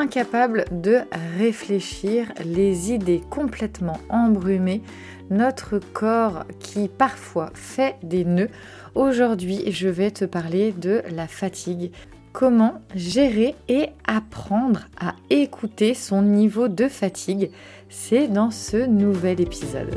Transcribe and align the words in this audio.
incapable 0.00 0.64
de 0.72 1.00
réfléchir, 1.38 2.32
les 2.44 2.92
idées 2.92 3.22
complètement 3.30 3.98
embrumées, 4.08 4.82
notre 5.30 5.78
corps 5.78 6.44
qui 6.58 6.88
parfois 6.88 7.50
fait 7.54 7.96
des 8.02 8.24
nœuds. 8.24 8.48
Aujourd'hui, 8.94 9.70
je 9.70 9.88
vais 9.88 10.10
te 10.10 10.24
parler 10.24 10.72
de 10.72 11.02
la 11.14 11.28
fatigue. 11.28 11.92
Comment 12.32 12.80
gérer 12.94 13.54
et 13.68 13.90
apprendre 14.06 14.86
à 14.98 15.14
écouter 15.28 15.94
son 15.94 16.22
niveau 16.22 16.68
de 16.68 16.88
fatigue, 16.88 17.50
c'est 17.88 18.28
dans 18.28 18.50
ce 18.50 18.86
nouvel 18.86 19.40
épisode. 19.40 19.96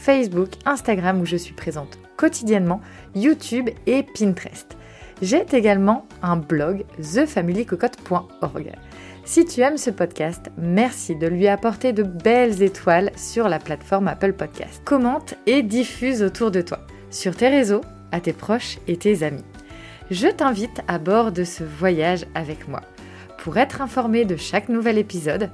Facebook, 0.00 0.48
Instagram 0.64 1.20
où 1.20 1.26
je 1.26 1.36
suis 1.36 1.52
présente 1.52 1.98
quotidiennement, 2.16 2.80
YouTube 3.14 3.68
et 3.86 4.02
Pinterest. 4.02 4.76
J'ai 5.20 5.44
également 5.52 6.06
un 6.22 6.36
blog 6.36 6.84
thefamilycocotte.org. 6.96 8.72
Si 9.24 9.44
tu 9.44 9.60
aimes 9.60 9.76
ce 9.76 9.90
podcast, 9.90 10.50
merci 10.56 11.16
de 11.16 11.26
lui 11.26 11.48
apporter 11.48 11.92
de 11.92 12.02
belles 12.02 12.62
étoiles 12.62 13.10
sur 13.16 13.48
la 13.48 13.58
plateforme 13.58 14.08
Apple 14.08 14.32
Podcast. 14.32 14.80
Commente 14.86 15.34
et 15.46 15.62
diffuse 15.62 16.22
autour 16.22 16.50
de 16.50 16.62
toi, 16.62 16.80
sur 17.10 17.36
tes 17.36 17.48
réseaux, 17.48 17.82
à 18.10 18.20
tes 18.20 18.32
proches 18.32 18.78
et 18.88 18.96
tes 18.96 19.22
amis. 19.22 19.44
Je 20.10 20.28
t'invite 20.28 20.80
à 20.88 20.98
bord 20.98 21.30
de 21.30 21.44
ce 21.44 21.62
voyage 21.62 22.24
avec 22.34 22.68
moi. 22.68 22.80
Pour 23.38 23.58
être 23.58 23.82
informé 23.82 24.24
de 24.24 24.36
chaque 24.36 24.70
nouvel 24.70 24.96
épisode, 24.96 25.50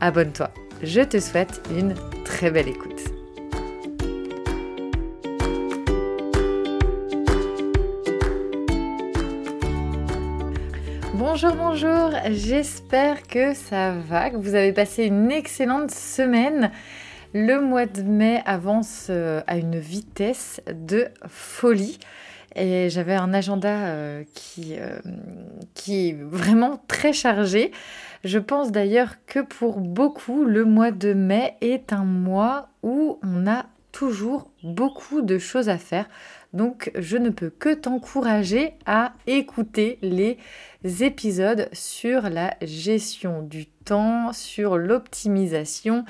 abonne-toi. 0.00 0.50
Je 0.84 1.00
te 1.00 1.18
souhaite 1.18 1.60
une 1.76 1.94
très 2.24 2.52
belle 2.52 2.68
écoute. 2.68 3.07
Bonjour, 11.30 11.54
bonjour, 11.56 12.10
j'espère 12.30 13.22
que 13.22 13.52
ça 13.52 13.92
va, 13.92 14.30
que 14.30 14.36
vous 14.36 14.54
avez 14.54 14.72
passé 14.72 15.04
une 15.04 15.30
excellente 15.30 15.90
semaine. 15.90 16.70
Le 17.34 17.60
mois 17.60 17.84
de 17.84 18.00
mai 18.00 18.42
avance 18.46 19.08
euh, 19.10 19.42
à 19.46 19.58
une 19.58 19.78
vitesse 19.78 20.62
de 20.72 21.08
folie 21.26 21.98
et 22.56 22.88
j'avais 22.88 23.14
un 23.14 23.34
agenda 23.34 23.68
euh, 23.68 24.24
qui, 24.32 24.76
euh, 24.78 24.98
qui 25.74 26.08
est 26.08 26.16
vraiment 26.18 26.82
très 26.88 27.12
chargé. 27.12 27.72
Je 28.24 28.38
pense 28.38 28.72
d'ailleurs 28.72 29.16
que 29.26 29.40
pour 29.40 29.80
beaucoup, 29.80 30.46
le 30.46 30.64
mois 30.64 30.92
de 30.92 31.12
mai 31.12 31.56
est 31.60 31.92
un 31.92 32.04
mois 32.04 32.70
où 32.82 33.20
on 33.22 33.46
a 33.46 33.66
toujours 33.98 34.48
beaucoup 34.62 35.22
de 35.22 35.38
choses 35.38 35.68
à 35.68 35.76
faire. 35.76 36.08
Donc 36.52 36.92
je 36.94 37.16
ne 37.16 37.30
peux 37.30 37.50
que 37.50 37.74
t'encourager 37.74 38.74
à 38.86 39.12
écouter 39.26 39.98
les 40.02 40.38
épisodes 41.02 41.68
sur 41.72 42.30
la 42.30 42.54
gestion 42.62 43.42
du 43.42 43.66
temps, 43.66 44.32
sur 44.32 44.76
l'optimisation 44.76 46.04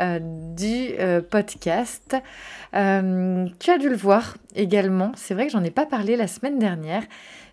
euh, 0.00 0.20
du 0.22 0.94
euh, 0.98 1.20
podcast. 1.20 2.16
Euh, 2.74 3.44
tu 3.60 3.70
as 3.70 3.76
dû 3.76 3.90
le 3.90 3.96
voir 3.96 4.38
également, 4.56 5.12
c'est 5.14 5.34
vrai 5.34 5.44
que 5.44 5.52
j'en 5.52 5.64
ai 5.64 5.70
pas 5.70 5.84
parlé 5.84 6.16
la 6.16 6.28
semaine 6.28 6.58
dernière, 6.58 7.02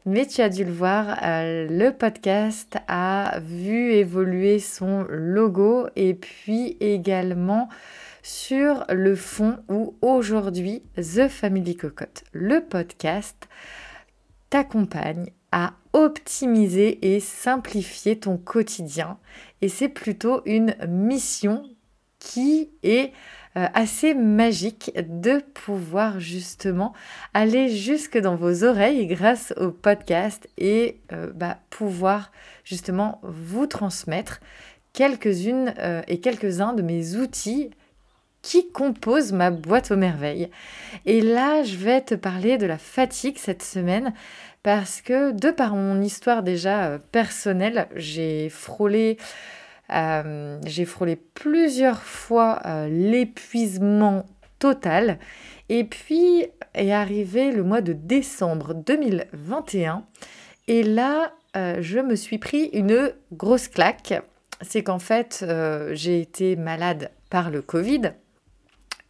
mais 0.05 0.25
tu 0.25 0.39
as 0.39 0.47
dû 0.47 0.63
le 0.63 0.71
voir, 0.71 1.19
le 1.21 1.89
podcast 1.89 2.77
a 2.87 3.39
vu 3.41 3.91
évoluer 3.91 4.57
son 4.59 5.05
logo 5.09 5.87
et 5.97 6.13
puis 6.13 6.77
également 6.79 7.67
sur 8.23 8.85
le 8.89 9.15
fond 9.15 9.57
où 9.69 9.95
aujourd'hui 10.01 10.83
The 10.95 11.27
Family 11.27 11.75
Cocotte, 11.75 12.23
le 12.33 12.61
podcast, 12.61 13.47
t'accompagne 14.49 15.31
à 15.51 15.73
optimiser 15.93 17.13
et 17.13 17.19
simplifier 17.19 18.19
ton 18.19 18.37
quotidien. 18.37 19.17
Et 19.61 19.69
c'est 19.69 19.89
plutôt 19.89 20.41
une 20.45 20.75
mission 20.87 21.63
qui 22.19 22.69
est 22.83 23.11
euh, 23.57 23.67
assez 23.73 24.13
magique 24.13 24.91
de 24.95 25.41
pouvoir 25.53 26.19
justement 26.19 26.93
aller 27.33 27.67
jusque 27.67 28.17
dans 28.17 28.35
vos 28.35 28.63
oreilles 28.63 29.07
grâce 29.07 29.53
au 29.57 29.71
podcast 29.71 30.47
et 30.57 31.01
euh, 31.11 31.31
bah, 31.33 31.59
pouvoir 31.69 32.31
justement 32.63 33.19
vous 33.23 33.67
transmettre 33.67 34.39
quelques-unes 34.93 35.73
euh, 35.79 36.01
et 36.07 36.21
quelques-uns 36.21 36.73
de 36.73 36.81
mes 36.81 37.15
outils 37.17 37.71
qui 38.41 38.71
compose 38.71 39.33
ma 39.33 39.51
boîte 39.51 39.91
aux 39.91 39.97
merveilles. 39.97 40.49
Et 41.05 41.21
là, 41.21 41.63
je 41.63 41.75
vais 41.75 42.01
te 42.01 42.15
parler 42.15 42.57
de 42.57 42.65
la 42.65 42.77
fatigue 42.77 43.37
cette 43.37 43.63
semaine 43.63 44.13
parce 44.63 45.01
que 45.01 45.31
de 45.31 45.51
par 45.51 45.75
mon 45.75 46.01
histoire 46.01 46.43
déjà 46.43 46.85
euh, 46.85 46.97
personnelle, 47.11 47.87
j'ai 47.95 48.49
frôlé, 48.49 49.17
euh, 49.91 50.59
j'ai 50.65 50.85
frôlé 50.85 51.15
plusieurs 51.15 52.01
fois 52.01 52.61
euh, 52.65 52.87
l'épuisement 52.87 54.25
total. 54.59 55.17
Et 55.69 55.83
puis 55.83 56.45
est 56.73 56.91
arrivé 56.91 57.51
le 57.51 57.63
mois 57.63 57.81
de 57.81 57.93
décembre 57.93 58.73
2021. 58.73 60.05
Et 60.67 60.83
là, 60.83 61.33
je 61.55 61.99
me 61.99 62.15
suis 62.15 62.37
pris 62.37 62.65
une 62.73 63.13
grosse 63.31 63.67
claque. 63.67 64.13
C'est 64.61 64.83
qu'en 64.83 64.99
fait, 64.99 65.45
j'ai 65.91 66.21
été 66.21 66.55
malade 66.55 67.09
par 67.29 67.49
le 67.49 67.61
Covid 67.61 68.13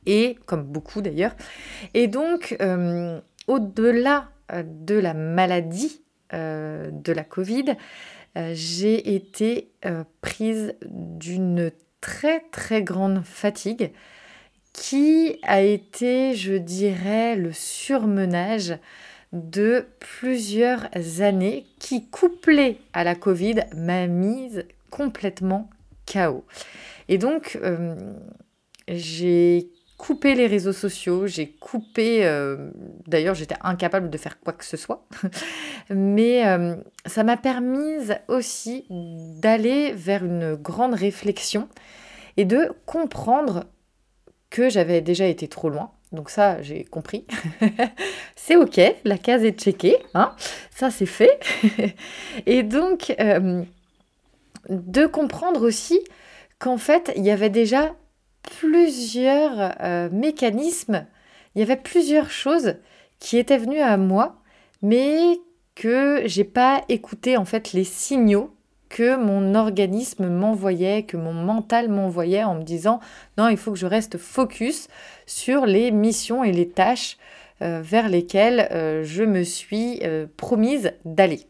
et 0.06 0.38
comme 0.46 0.64
beaucoup 0.64 1.02
d'ailleurs. 1.02 1.36
Et 1.94 2.08
donc, 2.08 2.56
euh, 2.62 3.20
au-delà 3.48 4.30
euh, 4.52 4.64
de 4.66 4.96
la 4.96 5.14
maladie 5.14 6.02
euh, 6.34 6.90
de 6.92 7.14
la 7.14 7.24
Covid, 7.24 7.76
j'ai 8.54 9.14
été 9.14 9.74
prise 10.22 10.74
d'une 10.86 11.70
très 12.00 12.40
très 12.52 12.82
grande 12.82 13.26
fatigue 13.26 13.92
qui 14.72 15.38
a 15.44 15.62
été, 15.62 16.34
je 16.34 16.54
dirais, 16.54 17.36
le 17.36 17.52
surmenage 17.52 18.78
de 19.34 19.86
plusieurs 20.00 20.88
années 21.20 21.66
qui, 21.78 22.08
couplé 22.08 22.80
à 22.94 23.04
la 23.04 23.16
Covid, 23.16 23.66
m'a 23.76 24.08
mise 24.08 24.64
complètement 24.90 25.70
KO. 26.06 26.46
Et 27.10 27.18
donc, 27.18 27.60
j'ai 28.88 29.72
coupé 30.02 30.34
les 30.34 30.48
réseaux 30.48 30.74
sociaux, 30.74 31.28
j'ai 31.28 31.52
coupé, 31.52 32.26
euh, 32.26 32.72
d'ailleurs 33.06 33.36
j'étais 33.36 33.56
incapable 33.62 34.10
de 34.10 34.18
faire 34.18 34.40
quoi 34.40 34.52
que 34.52 34.66
ce 34.66 34.76
soit, 34.76 35.06
mais 35.92 36.44
euh, 36.48 36.76
ça 37.06 37.24
m'a 37.24 37.38
permis 37.38 37.98
aussi 38.28 38.88
d'aller 38.90 39.92
vers 39.92 40.26
une 40.26 40.56
grande 40.56 40.96
réflexion 40.96 41.70
et 42.36 42.46
de 42.46 42.72
comprendre 42.88 43.66
que 44.50 44.72
j'avais 44.72 45.02
déjà 45.02 45.28
été 45.28 45.48
trop 45.48 45.70
loin. 45.70 45.92
Donc 46.12 46.32
ça, 46.32 46.64
j'ai 46.64 46.84
compris. 46.84 47.28
c'est 48.36 48.56
ok, 48.56 48.82
la 49.06 49.20
case 49.20 49.44
est 49.44 49.60
checkée, 49.60 49.98
hein 50.16 50.36
ça 50.72 50.90
c'est 50.90 51.06
fait. 51.06 51.40
et 52.48 52.64
donc, 52.64 53.16
euh, 53.20 53.64
de 54.68 55.06
comprendre 55.06 55.62
aussi 55.62 56.00
qu'en 56.58 56.78
fait, 56.78 57.14
il 57.16 57.24
y 57.24 57.30
avait 57.30 57.52
déjà 57.52 57.94
plusieurs 58.44 59.76
euh, 59.82 60.10
mécanismes 60.12 61.06
il 61.56 61.60
y 61.60 61.62
avait 61.64 61.78
plusieurs 61.78 62.30
choses 62.30 62.76
qui 63.20 63.38
étaient 63.38 63.58
venues 63.58 63.82
à 63.82 63.98
moi, 63.98 64.42
mais 64.82 65.40
que 65.76 66.22
j'ai 66.26 66.44
pas 66.44 66.84
écouté 66.90 67.38
en 67.38 67.46
fait 67.46 67.74
les 67.74 67.84
signaux 67.84 68.56
que 68.90 69.16
mon 69.16 69.56
organisme 69.56 70.28
m'envoyait, 70.28 71.04
que 71.04 71.18
mon 71.18 71.34
mental 71.34 71.90
m'envoyait 71.90 72.44
en 72.44 72.56
me 72.56 72.64
disant 72.64 73.00
non, 73.38 73.48
il 73.48 73.58
faut 73.58 73.72
que 73.72 73.78
je 73.78 73.86
reste 73.86 74.18
focus 74.18 74.88
sur 75.26 75.66
les 75.66 75.92
missions 75.92 76.44
et 76.44 76.52
les 76.52 76.70
tâches 76.70 77.18
euh, 77.62 77.82
vers 77.82 78.10
lesquelles 78.10 78.68
euh, 78.72 79.04
je 79.04 79.24
me 79.24 79.44
suis 79.44 80.02
promise 80.36 80.94
d'aller. 81.06 81.46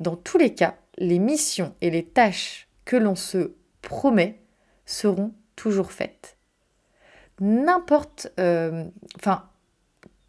Dans 0.00 0.16
tous 0.16 0.38
les 0.38 0.54
cas, 0.54 0.76
les 0.96 1.18
missions 1.18 1.74
et 1.80 1.90
les 1.90 2.04
tâches 2.04 2.68
que 2.84 2.96
l'on 2.96 3.14
se 3.14 3.52
promet 3.82 4.40
seront 4.86 5.32
toujours 5.58 5.92
faites. 5.92 6.36
N'importe, 7.40 8.32
enfin, 9.16 9.44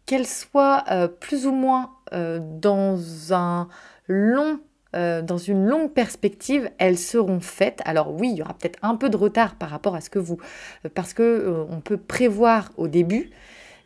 qu'elles 0.06 0.26
soient 0.26 0.84
plus 1.20 1.46
ou 1.46 1.52
moins 1.52 1.92
dans 2.12 2.98
un 3.32 3.68
long 4.06 4.60
euh, 4.96 5.22
dans 5.22 5.38
une 5.38 5.66
longue 5.66 5.92
perspective, 5.92 6.68
elles 6.78 6.98
seront 6.98 7.38
faites. 7.38 7.80
Alors 7.84 8.12
oui, 8.12 8.30
il 8.32 8.38
y 8.38 8.42
aura 8.42 8.54
peut-être 8.54 8.78
un 8.82 8.96
peu 8.96 9.08
de 9.08 9.16
retard 9.16 9.54
par 9.54 9.70
rapport 9.70 9.94
à 9.94 10.00
ce 10.00 10.10
que 10.10 10.18
vous, 10.18 10.38
euh, 10.84 10.88
parce 10.92 11.14
que 11.14 11.22
euh, 11.22 11.64
on 11.70 11.80
peut 11.80 11.96
prévoir 11.96 12.72
au 12.76 12.88
début, 12.88 13.30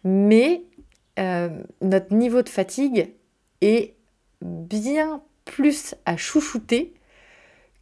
mais 0.02 0.62
notre 1.80 2.12
niveau 2.12 2.42
de 2.42 2.48
fatigue 2.48 3.12
est 3.60 3.94
bien 4.42 5.22
plus 5.44 5.94
à 6.06 6.16
chouchouter 6.16 6.92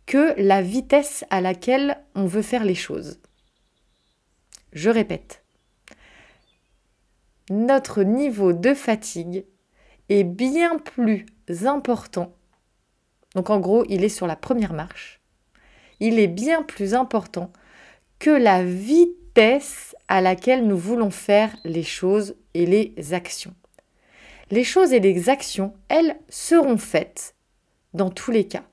que 0.05 0.35
la 0.37 0.61
vitesse 0.61 1.25
à 1.31 1.41
laquelle 1.41 1.97
on 2.15 2.27
veut 2.27 2.43
faire 2.43 2.63
les 2.63 2.75
choses. 2.75 3.19
Je 4.73 4.91
répète, 4.91 5.45
notre 7.51 8.03
niveau 8.03 8.53
de 8.53 8.75
fatigue 8.75 9.45
est 10.09 10.25
bien 10.25 10.79
plus 10.79 11.27
important 11.65 12.33
donc 13.35 13.51
en 13.51 13.61
gros, 13.61 13.85
il 13.89 14.05
est 14.05 14.09
sur 14.09 14.27
la 14.27 14.37
première 14.37 14.73
marche. 14.73 15.21
Il 16.01 16.19
est 16.19 16.29
bien 16.29 16.63
plus 16.63 16.95
important 16.95 17.53
que 18.19 18.31
la 18.31 18.65
vitesse 18.65 19.97
à 20.09 20.21
laquelle 20.21 20.67
nous 20.67 20.77
voulons 20.77 21.11
faire 21.11 21.57
les 21.65 21.83
choses 21.83 22.35
et 22.55 22.67
les 22.67 23.15
actions. 23.15 23.55
Les 24.51 24.65
choses 24.65 24.93
et 24.93 25.01
les 25.01 25.29
actions, 25.31 25.75
elles, 25.89 26.17
seront 26.29 26.77
faites 26.77 27.35
dans 27.95 28.11
tous 28.11 28.31
les 28.31 28.47
cas, 28.47 28.65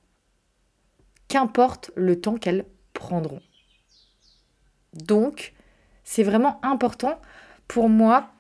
qu'importe 1.28 1.92
le 1.96 2.20
temps 2.20 2.38
qu'elles 2.38 2.66
prendront. 2.94 3.42
Donc, 4.94 5.54
c'est 6.10 6.24
vraiment 6.24 6.60
important 6.64 7.22
pour 7.68 7.88
moi 7.88 8.32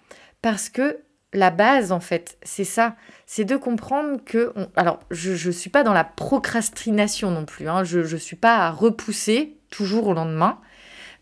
parce 0.41 0.69
que 0.69 1.01
la 1.33 1.51
base, 1.51 1.91
en 1.91 1.99
fait, 1.99 2.39
c'est 2.41 2.63
ça. 2.63 2.95
C'est 3.27 3.45
de 3.45 3.57
comprendre 3.57 4.19
que... 4.25 4.51
Alors, 4.75 5.01
je 5.11 5.47
ne 5.47 5.51
suis 5.51 5.69
pas 5.69 5.83
dans 5.83 5.93
la 5.93 6.03
procrastination 6.03 7.29
non 7.29 7.45
plus. 7.45 7.69
Hein. 7.69 7.83
Je 7.83 7.99
ne 7.99 8.17
suis 8.17 8.35
pas 8.35 8.55
à 8.55 8.71
repousser 8.71 9.59
toujours 9.69 10.07
au 10.07 10.13
lendemain. 10.15 10.57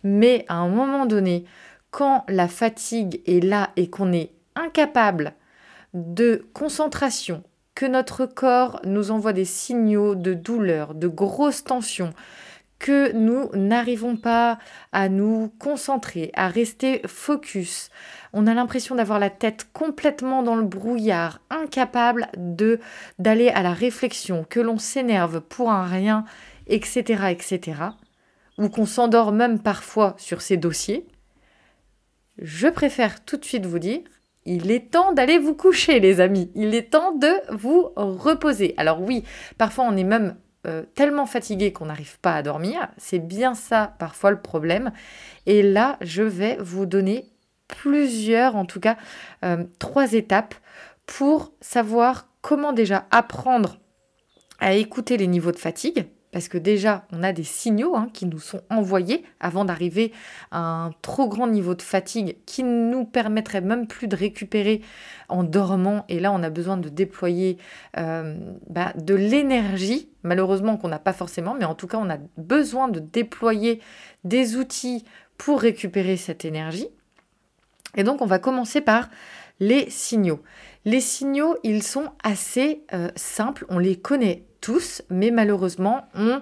Mais 0.06 0.46
à 0.48 0.54
un 0.54 0.70
moment 0.70 1.06
donné, 1.06 1.44
quand 1.92 2.24
la 2.30 2.48
fatigue 2.48 3.22
est 3.26 3.44
là 3.44 3.72
et 3.76 3.90
qu'on 3.90 4.14
est 4.14 4.32
incapable 4.56 5.34
de 5.94 6.48
concentration, 6.54 7.44
que 7.76 7.86
notre 7.86 8.26
corps 8.26 8.80
nous 8.86 9.12
envoie 9.12 9.34
des 9.34 9.44
signaux 9.44 10.16
de 10.16 10.34
douleur, 10.34 10.96
de 10.96 11.10
grosses 11.10 11.66
tensions, 11.66 12.14
que 12.80 13.12
nous 13.14 13.50
n'arrivons 13.54 14.18
pas 14.18 14.60
à 14.92 15.10
nous 15.10 15.52
concentrer, 15.60 16.32
à 16.36 16.48
rester 16.48 17.02
focus. 17.08 17.90
On 18.34 18.48
a 18.48 18.54
l'impression 18.54 18.96
d'avoir 18.96 19.20
la 19.20 19.30
tête 19.30 19.68
complètement 19.74 20.44
dans 20.44 20.56
le 20.56 20.64
brouillard, 20.64 21.42
incapable 21.50 22.28
de 22.38 22.80
d'aller 23.20 23.50
à 23.50 23.64
la 23.64 23.74
réflexion, 23.74 24.46
que 24.48 24.60
l'on 24.60 24.78
s'énerve 24.78 25.42
pour 25.42 25.72
un 25.72 25.86
rien, 25.86 26.26
etc., 26.68 27.32
etc. 27.32 27.82
Ou 28.58 28.70
qu'on 28.70 28.86
s'endort 28.86 29.32
même 29.32 29.60
parfois 29.60 30.16
sur 30.18 30.42
ces 30.42 30.58
dossiers. 30.58 31.08
Je 32.40 32.68
préfère 32.68 33.24
tout 33.24 33.38
de 33.38 33.46
suite 33.46 33.66
vous 33.66 33.80
dire, 33.80 34.02
il 34.46 34.72
est 34.72 34.92
temps 34.92 35.12
d'aller 35.14 35.40
vous 35.40 35.56
coucher, 35.56 36.00
les 36.00 36.22
amis. 36.22 36.52
Il 36.56 36.74
est 36.74 36.92
temps 36.92 37.12
de 37.12 37.32
vous 37.54 37.90
reposer. 37.96 38.74
Alors 38.78 39.02
oui, 39.02 39.24
parfois 39.58 39.86
on 39.86 39.98
est 39.98 40.04
même 40.04 40.38
euh, 40.65 40.83
tellement 40.95 41.25
fatigué 41.25 41.71
qu'on 41.71 41.86
n'arrive 41.86 42.19
pas 42.19 42.36
à 42.36 42.44
dormir. 42.44 42.89
C'est 42.98 43.19
bien 43.19 43.54
ça 43.54 43.95
parfois 44.00 44.31
le 44.31 44.42
problème. 44.42 44.92
Et 45.45 45.62
là, 45.62 45.98
je 46.01 46.24
vais 46.24 46.57
vous 46.59 46.86
donner 46.86 47.30
plusieurs, 47.68 48.56
en 48.56 48.65
tout 48.65 48.80
cas 48.80 48.98
euh, 49.45 49.63
trois 49.80 50.13
étapes 50.13 50.56
pour 51.06 51.54
savoir 51.62 52.30
comment 52.42 52.74
déjà 52.74 53.06
apprendre 53.12 53.80
à 54.59 54.74
écouter 54.74 55.18
les 55.18 55.27
niveaux 55.27 55.51
de 55.51 55.57
fatigue 55.57 56.07
parce 56.38 56.50
que 56.50 56.60
déjà, 56.60 57.04
on 57.12 57.24
a 57.24 57.34
des 57.34 57.44
signaux 57.44 57.95
hein, 57.95 58.12
qui 58.13 58.28
nous 58.28 58.38
sont 58.38 58.62
envoyés 58.69 59.24
avant 59.39 59.66
d'arriver 59.66 60.13
à 60.51 60.60
un 60.60 60.92
trop 61.01 61.28
grand 61.28 61.48
niveau 61.48 61.74
de 61.74 61.81
fatigue 61.81 62.38
qui 62.45 62.62
ne 62.62 62.92
nous 62.92 63.06
permettrait 63.06 63.62
même 63.62 63.88
plus 63.88 64.07
de 64.07 64.16
récupérer 64.16 64.81
en 65.30 65.42
dormant. 65.42 66.06
Et 66.10 66.19
là, 66.19 66.31
on 66.31 66.44
a 66.44 66.51
besoin 66.51 66.78
de 66.78 66.89
déployer 66.89 67.57
euh, 67.98 68.38
bah, 68.69 68.94
de 68.95 69.16
l'énergie, 69.16 70.10
malheureusement 70.22 70.78
qu'on 70.78 70.89
n'a 70.89 71.00
pas 71.00 71.12
forcément, 71.12 71.56
mais 71.56 71.66
en 71.66 71.74
tout 71.74 71.88
cas, 71.88 71.98
on 71.98 72.07
a 72.07 72.19
besoin 72.38 72.88
de 72.88 73.00
déployer 73.00 73.81
des 74.24 74.57
outils 74.57 75.06
pour 75.40 75.60
récupérer 75.60 76.18
cette 76.18 76.45
énergie. 76.45 76.90
Et 77.95 78.04
donc, 78.04 78.22
on 78.22 78.28
va 78.28 78.38
commencer 78.38 78.81
par 78.81 79.10
les 79.60 79.90
signaux. 79.90 80.44
Les 80.86 81.01
signaux, 81.01 81.57
ils 81.63 81.81
sont 81.81 82.12
assez 82.24 82.83
euh, 82.94 83.10
simples, 83.16 83.66
on 83.69 83.80
les 83.80 83.95
connaît 83.95 84.44
tous, 84.62 85.01
mais 85.09 85.31
malheureusement, 85.31 86.07
on, 86.15 86.42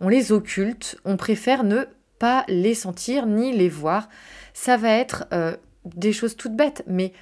on 0.00 0.08
les 0.08 0.32
occulte, 0.32 0.98
on 1.04 1.16
préfère 1.16 1.64
ne 1.64 1.84
pas 2.18 2.44
les 2.48 2.74
sentir 2.74 3.26
ni 3.26 3.52
les 3.52 3.68
voir. 3.68 4.08
Ça 4.54 4.76
va 4.76 4.90
être 4.90 5.26
euh, 5.32 5.56
des 5.84 6.12
choses 6.12 6.36
toutes 6.36 6.56
bêtes, 6.56 6.82
mais 6.86 7.12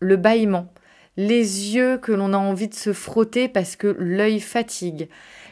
le 0.00 0.16
bâillement, 0.16 0.72
les 1.16 1.74
yeux 1.74 1.98
que 1.98 2.12
l'on 2.12 2.32
a 2.32 2.38
envie 2.38 2.68
de 2.68 2.74
se 2.74 2.92
frotter 2.92 3.48
parce 3.48 3.76
que 3.76 3.86
l'œil 3.98 4.40
fatigue, 4.40 5.08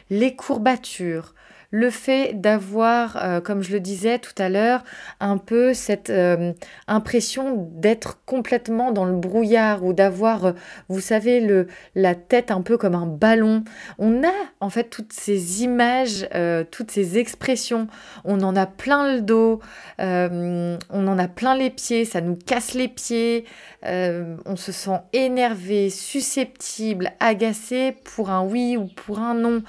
les 0.09 0.35
courbatures, 0.35 1.33
le 1.71 1.89
fait 1.89 2.33
d'avoir, 2.39 3.17
euh, 3.23 3.39
comme 3.39 3.63
je 3.63 3.71
le 3.71 3.79
disais 3.79 4.19
tout 4.19 4.33
à 4.37 4.49
l'heure, 4.49 4.83
un 5.21 5.37
peu 5.37 5.73
cette 5.73 6.09
euh, 6.09 6.51
impression 6.87 7.69
d'être 7.71 8.19
complètement 8.25 8.91
dans 8.91 9.05
le 9.05 9.15
brouillard 9.15 9.83
ou 9.85 9.93
d'avoir, 9.93 10.45
euh, 10.45 10.51
vous 10.89 10.99
savez, 10.99 11.39
le, 11.39 11.67
la 11.95 12.13
tête 12.13 12.51
un 12.51 12.61
peu 12.61 12.77
comme 12.77 12.93
un 12.93 13.05
ballon. 13.07 13.63
On 13.97 14.23
a 14.23 14.33
en 14.59 14.69
fait 14.69 14.89
toutes 14.89 15.13
ces 15.13 15.63
images, 15.63 16.27
toutes 16.71 16.91
ces 16.91 17.17
expressions. 17.17 17.87
On 18.25 18.41
en 18.41 18.55
a 18.55 18.65
plein 18.65 19.15
le 19.15 19.21
dos, 19.21 19.61
on 19.99 20.77
en 20.91 21.19
a 21.19 21.27
plein 21.27 21.55
les 21.55 21.69
pieds, 21.69 22.05
ça 22.05 22.19
nous 22.21 22.35
casse 22.35 22.73
les 22.73 22.87
pieds. 22.87 23.45
on 23.83 24.55
se 24.55 24.71
sent 24.71 24.99
énervé, 25.13 25.89
susceptible, 25.89 27.11
agacé 27.19 27.95
pour 28.03 28.29
un 28.29 28.43
oui 28.43 28.75
ou 28.77 28.85
pour 28.87 29.19
un 29.19 29.33
non 29.33 29.63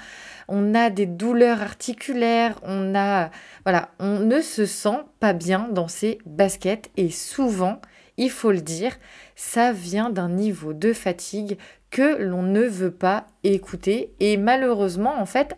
on 0.47 0.75
a 0.75 0.89
des 0.89 1.05
douleurs 1.05 1.61
articulaires, 1.61 2.59
on 2.63 2.95
a 2.95 3.29
voilà, 3.65 3.89
on 3.99 4.19
ne 4.19 4.41
se 4.41 4.65
sent 4.65 4.99
pas 5.19 5.33
bien 5.33 5.69
dans 5.71 5.87
ses 5.87 6.19
baskets 6.25 6.89
et 6.97 7.09
souvent, 7.09 7.81
il 8.17 8.29
faut 8.29 8.51
le 8.51 8.61
dire, 8.61 8.97
ça 9.35 9.71
vient 9.71 10.09
d'un 10.09 10.29
niveau 10.29 10.73
de 10.73 10.93
fatigue 10.93 11.57
que 11.89 12.17
l'on 12.17 12.43
ne 12.43 12.63
veut 12.63 12.91
pas 12.91 13.27
écouter 13.43 14.13
et 14.19 14.37
malheureusement 14.37 15.19
en 15.19 15.25
fait 15.25 15.55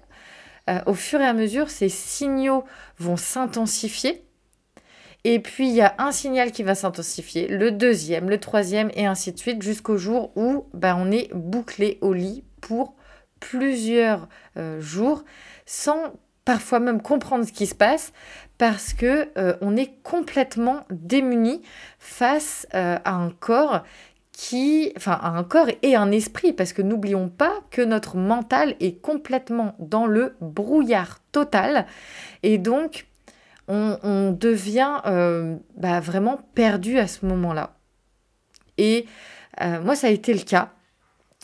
euh, 0.70 0.80
au 0.86 0.94
fur 0.94 1.22
et 1.22 1.25
à 1.25 1.34
mesure 1.34 1.70
ces 1.70 1.89
signaux 1.89 2.65
vont 2.98 3.18
s'intensifier 3.18 4.25
et 5.25 5.39
puis 5.39 5.68
il 5.68 5.74
y 5.74 5.82
a 5.82 5.96
un 5.98 6.12
signal 6.12 6.51
qui 6.51 6.62
va 6.62 6.75
s'intensifier, 6.75 7.48
le 7.48 7.72
deuxième, 7.72 8.30
le 8.30 8.39
troisième 8.39 8.92
et 8.94 9.08
ainsi 9.08 9.32
de 9.32 9.39
suite 9.39 9.63
jusqu'au 9.63 9.98
jour 9.98 10.32
où 10.36 10.65
ben, 10.75 10.96
on 11.00 11.12
est 11.12 11.34
bouclé 11.34 11.98
au 12.01 12.13
lit 12.13 12.44
pour 12.62 12.94
plusieurs 13.39 14.27
euh, 14.58 14.80
jours 14.82 15.24
sans 15.65 16.13
parfois 16.46 16.80
même 16.80 17.01
comprendre 17.01 17.46
ce 17.46 17.51
qui 17.51 17.68
se 17.68 17.75
passe 17.75 18.13
parce 18.58 18.94
que 18.94 19.30
euh, 19.38 19.56
on 19.62 19.75
est 19.75 20.01
complètement 20.04 20.86
démuni 20.89 21.62
face 22.00 22.68
euh, 22.74 22.98
à 23.04 23.13
un 23.13 23.32
corps 23.32 23.84
qui, 24.32 24.92
enfin, 24.98 25.18
à 25.22 25.30
un 25.30 25.44
corps 25.44 25.70
et 25.82 25.96
un 25.96 26.12
esprit, 26.12 26.51
parce 26.51 26.74
que 26.74 26.82
n'oublions 26.82 27.30
pas 27.30 27.54
que 27.72 27.82
notre 27.82 28.18
mental 28.18 28.75
est 28.82 29.00
complètement 29.01 29.75
dans 29.80 30.08
le 30.08 30.36
brouillard 30.42 31.20
total, 31.32 31.86
et 32.44 32.58
donc 32.58 33.08
on, 33.70 34.32
devient 34.32 35.00
bah, 35.77 36.01
vraiment 36.01 36.42
perdu 36.54 37.00
à 37.00 37.08
ce 37.08 37.25
moment-là. 37.25 37.77
Et 38.77 39.06
moi, 39.62 39.96
ça 39.96 40.08
a 40.08 40.10
été 40.10 40.34
le 40.34 40.42
cas 40.42 40.75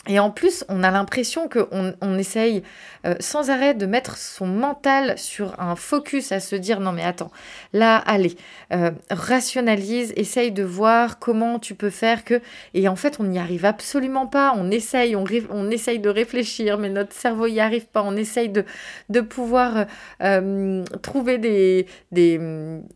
Et 0.08 0.18
en 0.18 0.30
plus, 0.30 0.64
on 0.68 0.82
a 0.82 0.90
l'impression 0.90 1.48
qu'on 1.48 1.94
on 2.00 2.18
essaye 2.18 2.64
euh, 3.06 3.14
sans 3.20 3.50
arrêt 3.50 3.74
de 3.74 3.86
mettre 3.86 4.16
son 4.16 4.46
mental 4.46 5.16
sur 5.16 5.60
un 5.60 5.76
focus, 5.76 6.32
à 6.32 6.40
se 6.40 6.56
dire 6.56 6.80
non 6.80 6.90
mais 6.90 7.04
attends, 7.04 7.30
là, 7.72 7.98
allez, 7.98 8.36
euh, 8.72 8.90
rationalise, 9.10 10.12
essaye 10.16 10.50
de 10.50 10.64
voir 10.64 11.20
comment 11.20 11.60
tu 11.60 11.76
peux 11.76 11.90
faire 11.90 12.24
que... 12.24 12.40
Et 12.74 12.88
en 12.88 12.96
fait, 12.96 13.18
on 13.20 13.24
n'y 13.24 13.38
arrive 13.38 13.64
absolument 13.64 14.26
pas. 14.26 14.54
On 14.56 14.72
essaye, 14.72 15.14
on, 15.14 15.70
essaye 15.70 16.00
de 16.00 16.08
réfléchir, 16.08 16.78
mais 16.78 16.88
notre 16.88 17.12
cerveau 17.12 17.48
n'y 17.48 17.60
arrive 17.60 17.86
pas. 17.86 18.02
On 18.02 18.16
essaye 18.16 18.48
de, 18.48 19.20
pouvoir 19.20 19.86
euh, 20.20 20.84
trouver 21.02 21.38
des, 21.38 21.86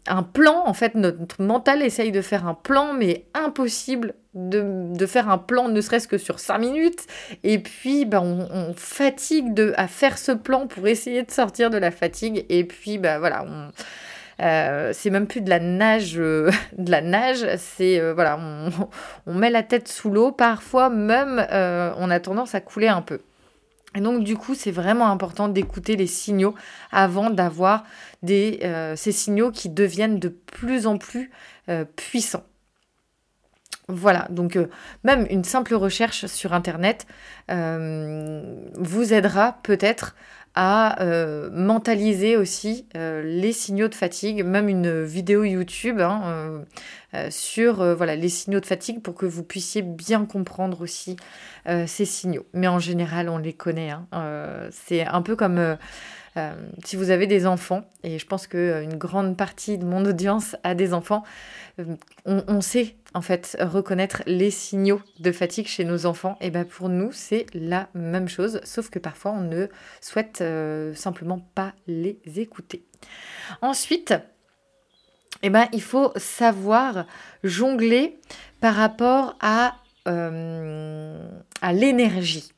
un 0.09 0.23
plan. 0.25 0.65
En 0.67 0.75
fait, 0.75 0.97
notre 0.97 1.41
mental 1.41 1.83
essaye 1.83 2.11
de 2.11 2.21
faire 2.21 2.49
un 2.49 2.55
plan, 2.55 2.95
mais 2.95 3.27
impossible 3.35 4.15
de, 4.37 5.07
faire 5.07 5.29
un 5.31 5.39
plan 5.39 5.69
ne 5.69 5.81
serait-ce 5.81 6.07
que 6.07 6.19
sur 6.19 6.39
5 6.39 6.59
minutes. 6.59 7.07
Et 7.43 7.59
puis, 7.59 8.05
bah, 8.05 8.21
on, 8.23 8.75
fatigue 8.77 9.55
de, 9.55 9.73
à 9.77 9.89
faire 9.89 10.19
ce 10.19 10.33
plan 10.33 10.67
pour 10.67 10.87
essayer 10.87 11.23
de 11.23 11.31
sortir 11.31 11.71
de 11.71 11.79
la 11.79 11.91
fatigue. 11.91 12.45
Et 12.49 12.65
puis, 12.65 12.99
bah, 12.99 13.19
voilà, 13.19 13.45
euh, 14.43 14.91
c'est 14.93 15.11
même 15.11 15.27
plus 15.27 15.41
de 15.41 15.49
la 15.49 15.61
nage, 15.61 16.19
euh, 16.19 16.51
de 16.77 16.91
la 16.91 17.01
nage, 17.01 17.47
c'est 17.57 17.99
euh, 17.99 18.13
voilà, 18.13 18.39
on, 19.27 19.35
met 19.35 19.51
la 19.51 19.63
tête 19.63 19.89
sous 19.89 20.11
l'eau. 20.11 20.33
Parfois 20.33 20.91
même, 20.91 21.47
on 21.99 22.11
a 22.11 22.21
tendance 22.21 22.55
à 22.55 22.61
couler 22.61 22.89
un 22.89 23.03
peu. 23.03 23.21
Et 23.95 24.01
donc 24.01 24.25
du 24.25 24.37
coup, 24.37 24.55
c'est 24.55 24.71
vraiment 24.71 25.11
important 25.11 25.49
d'écouter 25.49 25.97
les 25.97 26.07
signaux 26.07 26.55
avant 26.93 27.31
d'avoir 27.31 27.85
ces 28.23 28.97
signaux 29.13 29.51
qui 29.51 29.71
deviennent 29.71 30.19
de 30.19 30.29
plus 30.29 30.87
en 30.87 30.99
plus 30.99 31.31
puissants. 31.97 32.45
Voilà, 33.89 34.27
donc 34.31 34.57
euh, 34.57 34.67
même 35.05 35.29
une 35.31 35.45
simple 35.45 35.77
recherche 35.77 36.27
sur 36.27 36.53
Internet 36.53 37.07
euh, 37.53 38.43
vous 38.75 39.15
aidera 39.15 39.59
peut-être 39.63 40.17
à 40.57 41.01
euh, 41.03 41.51
mentaliser 41.53 42.37
aussi 42.37 42.89
les 42.95 43.53
signaux 43.53 43.89
de 43.89 43.95
fatigue, 43.95 44.43
même 44.43 44.71
une 44.71 45.05
vidéo 45.05 45.45
YouTube 45.45 46.01
hein, 46.01 46.65
sur 47.29 47.95
voilà, 47.95 48.17
les 48.17 48.31
signaux 48.31 48.61
de 48.61 48.65
fatigue 48.65 49.03
pour 49.03 49.15
que 49.15 49.27
vous 49.27 49.43
puissiez 49.43 49.83
bien 49.83 50.25
comprendre 50.25 50.81
aussi 50.81 51.17
ces 51.67 52.07
signaux. 52.07 52.47
Mais 52.55 52.69
en 52.69 52.79
général, 52.79 53.29
on 53.29 53.37
les 53.37 53.53
connaît. 53.53 53.91
Hein. 53.91 54.07
C'est 54.71 55.07
un 55.07 55.21
peu 55.21 55.37
comme 55.37 55.77
si 56.87 56.97
vous 56.97 57.11
avez 57.11 57.27
des 57.27 57.47
enfants, 57.47 57.83
et 58.03 58.19
je 58.19 58.27
pense 58.27 58.47
qu'une 58.47 58.97
grande 58.97 59.37
partie 59.37 59.77
de 59.77 59.85
mon 59.85 60.07
audience 60.07 60.57
a 60.65 60.75
des 60.75 60.95
enfants, 60.95 61.23
on 62.25 62.63
sait 62.63 62.97
en 63.17 63.23
fait, 63.23 63.57
reconnaître 63.59 64.23
les 64.27 64.51
signaux 64.51 65.01
de 65.21 65.33
fatigue 65.33 65.69
chez 65.69 65.85
nos 65.85 66.05
enfants, 66.05 66.37
et 66.43 66.51
ben 66.51 66.67
pour 66.67 66.91
nous, 66.91 67.13
c'est 67.13 67.47
la 67.55 67.89
même 67.95 68.29
chose, 68.29 68.61
sauf 68.63 68.91
que 68.91 68.99
parfois 68.99 69.31
on 69.31 69.41
ne 69.41 69.69
souhaite 70.03 70.43
euh, 70.43 70.95
simplement 70.95 71.41
pas 71.55 71.73
les 71.87 72.21
écouter. 72.37 72.85
Ensuite, 73.63 74.13
eh 75.43 75.49
ben, 75.49 75.67
il 75.73 75.81
faut 75.81 76.13
savoir 76.17 77.07
jongler 77.43 78.19
par 78.61 78.75
rapport 78.75 79.39
à, 79.41 79.77
euh, 80.09 81.27
l'énergie 81.73 82.53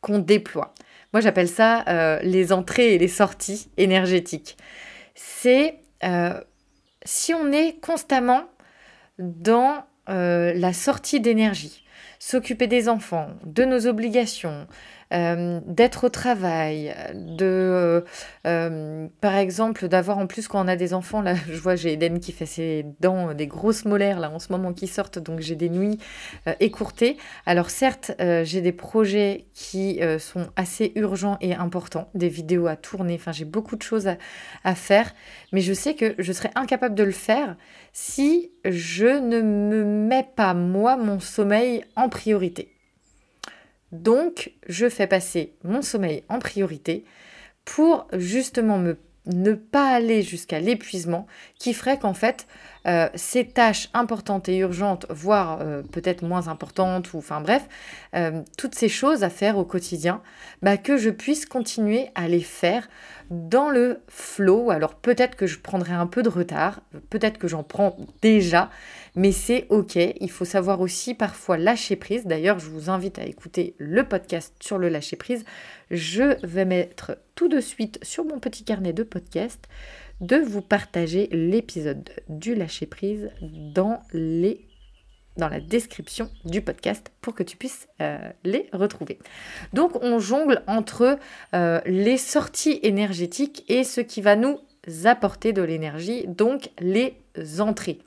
qu'on 0.00 0.18
déploie. 0.18 0.74
Moi, 1.12 1.20
j'appelle 1.20 1.48
ça 1.48 1.84
euh, 1.86 2.18
les 2.22 2.52
entrées 2.52 2.94
et 2.94 2.98
les 2.98 3.06
sorties 3.06 3.70
énergétiques. 3.76 4.56
C'est 5.14 5.78
si 7.04 7.34
on 7.34 7.52
est 7.52 7.80
constamment 7.80 8.48
dans 9.20 9.84
euh, 10.08 10.52
la 10.54 10.72
sortie 10.72 11.20
d'énergie, 11.20 11.84
s'occuper 12.18 12.66
des 12.66 12.88
enfants, 12.88 13.28
de 13.44 13.64
nos 13.64 13.86
obligations, 13.86 14.66
euh, 15.12 15.60
d'être 15.66 16.04
au 16.04 16.08
travail, 16.08 16.94
de, 17.14 18.02
euh, 18.46 19.08
par 19.20 19.36
exemple, 19.36 19.86
d'avoir 19.88 20.18
en 20.18 20.26
plus 20.26 20.48
quand 20.48 20.64
on 20.64 20.68
a 20.68 20.76
des 20.76 20.94
enfants, 20.94 21.20
là, 21.20 21.34
je 21.34 21.58
vois, 21.58 21.76
j'ai 21.76 21.92
Eden 21.92 22.18
qui 22.18 22.32
fait 22.32 22.46
ses 22.46 22.86
dents, 23.00 23.34
des 23.34 23.46
grosses 23.46 23.84
molaires, 23.84 24.20
là, 24.20 24.30
en 24.30 24.38
ce 24.38 24.50
moment 24.50 24.72
qui 24.72 24.86
sortent, 24.86 25.18
donc 25.18 25.40
j'ai 25.40 25.54
des 25.54 25.68
nuits 25.68 25.98
écourtées. 26.60 27.18
Alors 27.44 27.70
certes, 27.70 28.12
j'ai 28.18 28.62
des 28.62 28.72
projets 28.72 29.46
qui 29.52 30.00
sont 30.18 30.48
assez 30.56 30.92
urgents 30.94 31.36
et 31.40 31.54
importants, 31.54 32.08
des 32.14 32.28
vidéos 32.28 32.66
à 32.66 32.76
tourner, 32.76 33.16
enfin, 33.16 33.32
j'ai 33.32 33.44
beaucoup 33.44 33.76
de 33.76 33.82
choses 33.82 34.08
à, 34.08 34.16
à 34.64 34.74
faire, 34.74 35.12
mais 35.52 35.60
je 35.60 35.74
sais 35.74 35.94
que 35.94 36.14
je 36.18 36.32
serais 36.32 36.50
incapable 36.54 36.94
de 36.94 37.04
le 37.04 37.12
faire 37.12 37.56
si 37.92 38.50
je 38.64 39.06
ne 39.06 39.42
me 39.42 39.84
mets 39.84 40.28
pas, 40.34 40.54
moi, 40.54 40.96
mon 40.96 41.20
sommeil 41.20 41.84
en 41.96 42.08
priorité. 42.08 42.74
Donc, 43.92 44.52
je 44.66 44.88
fais 44.88 45.06
passer 45.06 45.54
mon 45.64 45.82
sommeil 45.82 46.24
en 46.28 46.38
priorité 46.38 47.04
pour 47.64 48.08
justement 48.14 48.78
me, 48.78 48.96
ne 49.26 49.52
pas 49.52 49.88
aller 49.90 50.22
jusqu'à 50.22 50.58
l'épuisement 50.58 51.26
qui 51.58 51.74
ferait 51.74 51.98
qu'en 51.98 52.14
fait, 52.14 52.46
euh, 52.86 53.08
ces 53.14 53.46
tâches 53.46 53.88
importantes 53.94 54.48
et 54.48 54.58
urgentes, 54.58 55.06
voire 55.08 55.58
euh, 55.60 55.82
peut-être 55.82 56.22
moins 56.22 56.48
importantes, 56.48 57.12
ou 57.12 57.18
enfin 57.18 57.40
bref, 57.40 57.68
euh, 58.16 58.42
toutes 58.58 58.74
ces 58.74 58.88
choses 58.88 59.22
à 59.22 59.30
faire 59.30 59.58
au 59.58 59.64
quotidien, 59.64 60.20
bah, 60.62 60.76
que 60.76 60.96
je 60.96 61.10
puisse 61.10 61.46
continuer 61.46 62.08
à 62.16 62.26
les 62.26 62.40
faire 62.40 62.88
dans 63.30 63.70
le 63.70 64.00
flow. 64.08 64.70
Alors 64.70 64.94
peut-être 64.94 65.36
que 65.36 65.46
je 65.46 65.58
prendrai 65.60 65.92
un 65.92 66.06
peu 66.06 66.22
de 66.22 66.28
retard, 66.28 66.80
peut-être 67.08 67.38
que 67.38 67.46
j'en 67.46 67.62
prends 67.62 67.96
déjà, 68.20 68.70
mais 69.14 69.32
c'est 69.32 69.66
ok. 69.68 69.96
Il 69.96 70.30
faut 70.30 70.44
savoir 70.44 70.80
aussi 70.80 71.14
parfois 71.14 71.58
lâcher 71.58 71.96
prise. 71.96 72.26
D'ailleurs, 72.26 72.58
je 72.58 72.70
vous 72.70 72.90
invite 72.90 73.18
à 73.18 73.24
écouter 73.24 73.74
le 73.78 74.04
podcast 74.04 74.54
sur 74.60 74.78
le 74.78 74.88
lâcher 74.88 75.16
prise. 75.16 75.44
Je 75.90 76.36
vais 76.46 76.64
mettre 76.64 77.18
tout 77.34 77.48
de 77.48 77.60
suite 77.60 77.98
sur 78.02 78.24
mon 78.24 78.38
petit 78.38 78.64
carnet 78.64 78.92
de 78.92 79.02
podcast 79.02 79.68
de 80.20 80.36
vous 80.36 80.62
partager 80.62 81.28
l'épisode 81.32 82.10
du 82.28 82.54
lâcher 82.54 82.86
prise 82.86 83.30
dans 83.40 84.00
les 84.12 84.66
dans 85.38 85.48
la 85.48 85.60
description 85.60 86.30
du 86.44 86.60
podcast 86.60 87.10
pour 87.22 87.34
que 87.34 87.42
tu 87.42 87.56
puisses 87.56 87.88
euh, 88.02 88.18
les 88.44 88.68
retrouver. 88.74 89.18
Donc 89.72 89.92
on 90.02 90.18
jongle 90.18 90.62
entre 90.66 91.18
euh, 91.54 91.80
les 91.86 92.18
sorties 92.18 92.78
énergétiques 92.82 93.64
et 93.68 93.82
ce 93.82 94.02
qui 94.02 94.20
va 94.20 94.36
nous 94.36 94.58
apporter 95.04 95.52
de 95.52 95.62
l'énergie, 95.62 96.24
donc 96.26 96.70
les 96.80 97.16
entrées. 97.60 97.98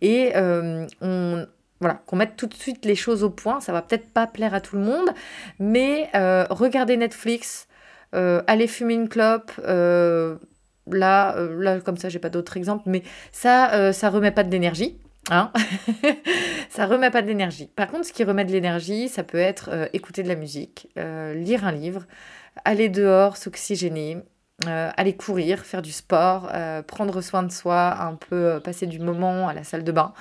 Et 0.00 0.32
euh, 0.36 0.86
on, 1.00 1.46
voilà, 1.80 2.02
qu'on 2.06 2.16
mette 2.16 2.36
tout 2.36 2.46
de 2.46 2.54
suite 2.54 2.84
les 2.84 2.94
choses 2.94 3.22
au 3.22 3.30
point. 3.30 3.60
Ça 3.60 3.72
va 3.72 3.82
peut-être 3.82 4.08
pas 4.08 4.26
plaire 4.26 4.54
à 4.54 4.60
tout 4.60 4.76
le 4.76 4.82
monde, 4.82 5.10
mais 5.58 6.08
euh, 6.14 6.44
regardez 6.50 6.96
Netflix, 6.96 7.68
euh, 8.14 8.42
aller 8.46 8.66
fumer 8.66 8.94
une 8.94 9.08
clope. 9.08 9.52
là, 9.66 11.36
là, 11.36 11.80
comme 11.80 11.96
ça, 11.96 12.08
j'ai 12.08 12.18
pas 12.18 12.30
d'autres 12.30 12.56
exemples, 12.56 12.84
mais 12.86 13.02
ça, 13.32 13.92
ça 13.92 14.10
remet 14.10 14.30
pas 14.30 14.44
de 14.44 14.50
l'énergie. 14.50 14.98
Hein 15.30 15.52
ça 16.70 16.86
remet 16.86 17.10
pas 17.10 17.20
de 17.20 17.26
l'énergie. 17.26 17.66
Par 17.76 17.88
contre, 17.88 18.06
ce 18.06 18.12
qui 18.14 18.24
remet 18.24 18.46
de 18.46 18.52
l'énergie, 18.52 19.08
ça 19.08 19.22
peut 19.22 19.38
être 19.38 19.90
écouter 19.92 20.22
de 20.22 20.28
la 20.28 20.36
musique, 20.36 20.88
lire 20.96 21.66
un 21.66 21.72
livre, 21.72 22.06
aller 22.64 22.88
dehors, 22.88 23.36
s'oxygéner, 23.36 24.22
euh, 24.66 24.90
aller 24.96 25.14
courir, 25.14 25.60
faire 25.60 25.82
du 25.82 25.92
sport, 25.92 26.50
euh, 26.52 26.82
prendre 26.82 27.20
soin 27.20 27.44
de 27.44 27.52
soi, 27.52 27.96
un 28.00 28.16
peu 28.16 28.34
euh, 28.34 28.60
passer 28.60 28.88
du 28.88 28.98
moment 28.98 29.46
à 29.46 29.54
la 29.54 29.62
salle 29.62 29.84
de 29.84 29.92
bain, 29.92 30.12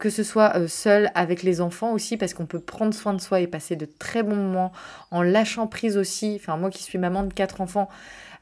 que 0.00 0.10
ce 0.10 0.24
soit 0.24 0.66
seul 0.66 1.12
avec 1.14 1.44
les 1.44 1.60
enfants 1.60 1.92
aussi, 1.92 2.16
parce 2.16 2.34
qu'on 2.34 2.46
peut 2.46 2.58
prendre 2.58 2.92
soin 2.92 3.14
de 3.14 3.20
soi 3.20 3.38
et 3.38 3.46
passer 3.46 3.76
de 3.76 3.86
très 3.86 4.24
bons 4.24 4.34
moments 4.34 4.72
en 5.12 5.22
lâchant 5.22 5.68
prise 5.68 5.96
aussi. 5.96 6.40
Enfin, 6.40 6.56
moi 6.56 6.70
qui 6.70 6.82
suis 6.82 6.98
maman 6.98 7.22
de 7.22 7.32
quatre 7.32 7.60
enfants, 7.60 7.88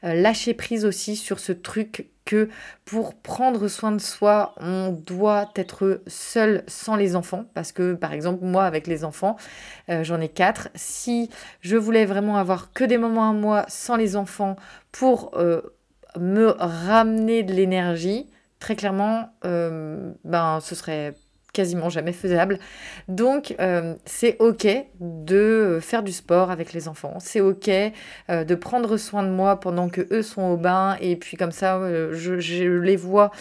lâcher 0.03 0.53
prise 0.53 0.85
aussi 0.85 1.15
sur 1.15 1.39
ce 1.39 1.51
truc 1.51 2.09
que 2.25 2.49
pour 2.83 3.13
prendre 3.13 3.67
soin 3.67 3.91
de 3.91 3.99
soi, 3.99 4.53
on 4.57 4.91
doit 4.91 5.51
être 5.55 6.01
seul 6.07 6.63
sans 6.67 6.95
les 6.95 7.15
enfants. 7.15 7.45
Parce 7.53 7.71
que, 7.71 7.93
par 7.93 8.11
exemple, 8.11 8.43
moi, 8.43 8.65
avec 8.65 8.87
les 8.87 9.05
enfants, 9.05 9.37
euh, 9.89 10.03
j'en 10.03 10.19
ai 10.19 10.29
quatre. 10.29 10.69
Si 10.75 11.29
je 11.61 11.77
voulais 11.77 12.05
vraiment 12.05 12.37
avoir 12.37 12.73
que 12.73 12.83
des 12.83 12.97
moments 12.97 13.29
à 13.29 13.33
moi 13.33 13.65
sans 13.67 13.95
les 13.95 14.15
enfants 14.15 14.55
pour 14.91 15.31
euh, 15.37 15.61
me 16.19 16.49
ramener 16.57 17.43
de 17.43 17.53
l'énergie, 17.53 18.27
très 18.59 18.75
clairement, 18.75 19.29
euh, 19.45 20.11
ben, 20.23 20.59
ce 20.61 20.75
serait 20.75 21.13
quasiment 21.55 21.89
jamais 21.89 22.11
faisable. 22.11 22.59
Donc 23.07 23.55
euh, 23.59 23.95
c'est 24.03 24.35
ok 24.39 24.67
de 24.99 25.79
faire 25.81 26.03
du 26.03 26.11
sport 26.11 26.51
avec 26.51 26.73
les 26.73 26.87
enfants, 26.89 27.15
c'est 27.19 27.39
ok 27.39 27.69
euh, 27.69 28.43
de 28.43 28.55
prendre 28.55 28.97
soin 28.97 29.23
de 29.23 29.29
moi 29.29 29.59
pendant 29.59 29.87
que 29.87 30.05
eux 30.11 30.21
sont 30.21 30.43
au 30.43 30.57
bain. 30.57 30.97
Et 30.99 31.15
puis 31.15 31.37
comme 31.37 31.53
ça 31.53 31.77
euh, 31.77 32.13
je, 32.13 32.65
les 32.65 32.97
vois 32.97 33.31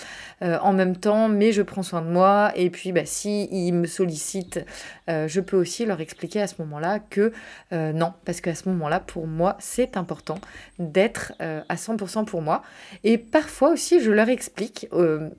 en 0.40 0.74
même 0.74 0.96
temps, 0.96 1.28
mais 1.28 1.52
je 1.52 1.62
prends 1.62 1.82
soin 1.82 2.02
de 2.02 2.08
moi. 2.08 2.52
Et 2.54 2.70
puis 2.70 2.92
bah, 2.92 3.06
si 3.06 3.48
ils 3.50 3.72
me 3.72 3.86
sollicitent, 3.86 4.64
je 5.08 5.40
peux 5.40 5.56
aussi 5.56 5.86
leur 5.86 6.00
expliquer 6.00 6.42
à 6.42 6.46
ce 6.46 6.56
moment-là 6.58 6.98
que 6.98 7.32
non, 7.72 8.12
parce 8.24 8.40
qu'à 8.40 8.54
ce 8.54 8.68
moment-là 8.68 9.00
pour 9.00 9.26
moi 9.26 9.56
c'est 9.58 9.96
important 9.96 10.38
d'être 10.78 11.32
à 11.40 11.74
100% 11.74 12.26
pour 12.26 12.42
moi. 12.42 12.62
Et 13.04 13.16
parfois 13.16 13.70
aussi 13.70 14.00
je 14.00 14.10
leur 14.10 14.28
explique, 14.28 14.88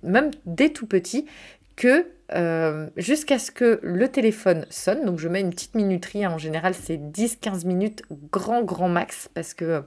même 0.02 0.32
dès 0.46 0.70
tout 0.70 0.88
petit, 0.88 1.28
que 1.76 2.06
euh, 2.34 2.88
jusqu'à 2.98 3.38
ce 3.38 3.52
que 3.52 3.80
le 3.84 4.08
téléphone 4.08 4.66
sonne. 4.72 5.06
Donc 5.06 5.20
je 5.20 5.28
mets 5.28 5.42
une 5.42 5.52
petite 5.52 5.76
minuterie, 5.76 6.26
hein. 6.26 6.32
en 6.32 6.40
général 6.40 6.74
c'est 6.74 6.98
10-15 6.98 7.68
minutes 7.68 8.02
grand 8.32 8.64
grand 8.64 8.90
max 8.90 9.30
parce 9.36 9.54
que 9.54 9.84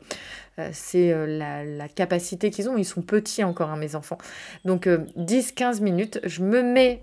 euh, 0.58 0.68
c'est 0.72 1.12
euh, 1.12 1.26
la, 1.26 1.88
capacité 1.88 2.50
qu'ils 2.50 2.68
ont. 2.68 2.76
Ils 2.76 2.84
sont 2.84 3.02
petits 3.02 3.42
encore, 3.42 3.70
hein, 3.70 3.76
mes 3.76 3.96
enfants. 3.96 4.18
Donc 4.64 4.86
10-15 4.86 5.82
minutes, 5.82 6.20
je 6.22 6.42
me 6.42 6.62
mets 6.62 7.02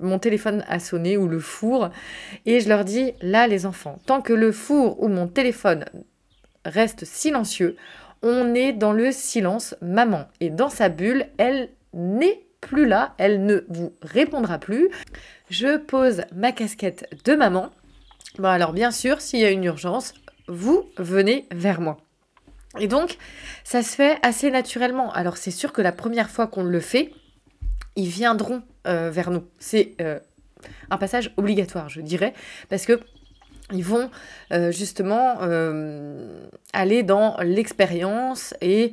mon 0.00 0.18
téléphone 0.18 0.64
à 0.66 0.78
sonner 0.78 1.18
ou 1.18 1.28
le 1.28 1.38
four 1.38 1.90
et 2.46 2.60
je 2.60 2.70
leur 2.70 2.84
dis 2.84 3.12
là 3.20 3.46
les 3.46 3.66
enfants, 3.66 3.98
tant 4.06 4.22
que 4.22 4.32
le 4.32 4.50
four 4.50 5.02
ou 5.02 5.08
mon 5.08 5.28
téléphone 5.28 5.84
reste 6.64 7.04
silencieux, 7.04 7.76
on 8.22 8.54
est 8.54 8.72
dans 8.72 8.92
le 8.92 9.12
silence 9.12 9.76
maman 9.82 10.26
et 10.40 10.48
dans 10.48 10.70
sa 10.70 10.88
bulle, 10.88 11.26
elle 11.36 11.68
n'est 11.92 12.40
plus 12.62 12.86
là, 12.86 13.14
elle 13.18 13.44
ne 13.44 13.66
vous 13.68 13.92
répondra 14.00 14.58
plus. 14.58 14.88
Je 15.50 15.76
pose 15.76 16.22
ma 16.34 16.52
casquette 16.52 17.10
de 17.26 17.34
maman. 17.34 17.70
Bon 18.38 18.48
alors 18.48 18.72
bien 18.72 18.90
sûr, 18.90 19.20
s'il 19.20 19.40
y 19.40 19.44
a 19.44 19.50
une 19.50 19.64
urgence, 19.64 20.14
vous 20.48 20.88
venez 20.96 21.46
vers 21.52 21.82
moi. 21.82 21.98
Et 22.78 22.88
donc, 22.88 23.18
ça 23.64 23.82
se 23.82 23.94
fait 23.94 24.18
assez 24.22 24.50
naturellement. 24.50 25.12
Alors 25.12 25.36
c'est 25.36 25.50
sûr 25.50 25.72
que 25.72 25.82
la 25.82 25.92
première 25.92 26.30
fois 26.30 26.46
qu'on 26.46 26.62
le 26.62 26.80
fait, 26.80 27.12
ils 27.96 28.08
viendront 28.08 28.62
euh, 28.86 29.10
vers 29.10 29.30
nous. 29.30 29.44
C'est 29.58 29.94
euh, 30.00 30.18
un 30.88 30.96
passage 30.96 31.32
obligatoire, 31.36 31.90
je 31.90 32.00
dirais, 32.00 32.32
parce 32.70 32.86
que 32.86 33.00
ils 33.72 33.84
vont 33.84 34.10
euh, 34.52 34.70
justement 34.70 35.38
aller 36.72 37.02
dans 37.02 37.36
l'expérience 37.40 38.54
et 38.60 38.92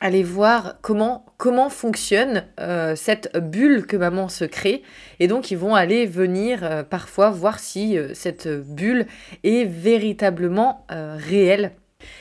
aller 0.00 0.22
voir 0.22 0.76
comment, 0.82 1.24
comment 1.36 1.68
fonctionne 1.70 2.44
euh, 2.60 2.94
cette 2.96 3.36
bulle 3.36 3.86
que 3.86 3.96
maman 3.96 4.28
se 4.28 4.44
crée. 4.44 4.82
Et 5.20 5.28
donc, 5.28 5.50
ils 5.50 5.58
vont 5.58 5.74
aller 5.74 6.06
venir 6.06 6.60
euh, 6.62 6.82
parfois 6.82 7.30
voir 7.30 7.58
si 7.58 7.96
euh, 7.96 8.12
cette 8.14 8.48
bulle 8.48 9.06
est 9.44 9.64
véritablement 9.64 10.86
réelle. 10.88 11.72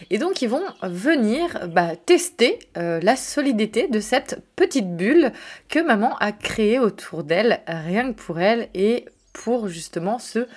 Et 0.09 0.17
donc, 0.17 0.41
ils 0.41 0.49
vont 0.49 0.63
venir 0.81 1.67
bah, 1.67 1.95
tester 1.95 2.59
la 2.75 3.15
solidité 3.15 3.87
de 3.87 3.99
cette 3.99 4.41
petite 4.55 4.95
bulle 4.95 5.31
que 5.69 5.79
maman 5.79 6.15
a 6.17 6.31
créée 6.31 6.79
autour 6.79 7.23
d'elle, 7.23 7.59
rien 7.67 8.11
que 8.11 8.17
pour 8.17 8.39
elle 8.39 8.69
et 8.73 9.05
pour 9.35 9.67
justement 9.67 10.17
se 10.17 10.47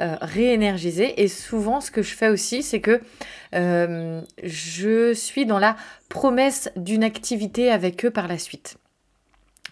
euh, 0.00 0.16
réénergiser. 0.20 1.22
Et 1.22 1.28
souvent, 1.28 1.80
ce 1.80 1.90
que 1.90 2.02
je 2.02 2.14
fais 2.14 2.28
aussi, 2.28 2.62
c'est 2.62 2.80
que 2.80 3.00
euh, 3.54 4.20
je 4.42 5.14
suis 5.14 5.46
dans 5.46 5.60
la 5.60 5.76
promesse 6.08 6.70
d'une 6.76 7.04
activité 7.04 7.70
avec 7.70 8.04
eux 8.04 8.10
par 8.10 8.26
la 8.26 8.38
suite. 8.38 8.76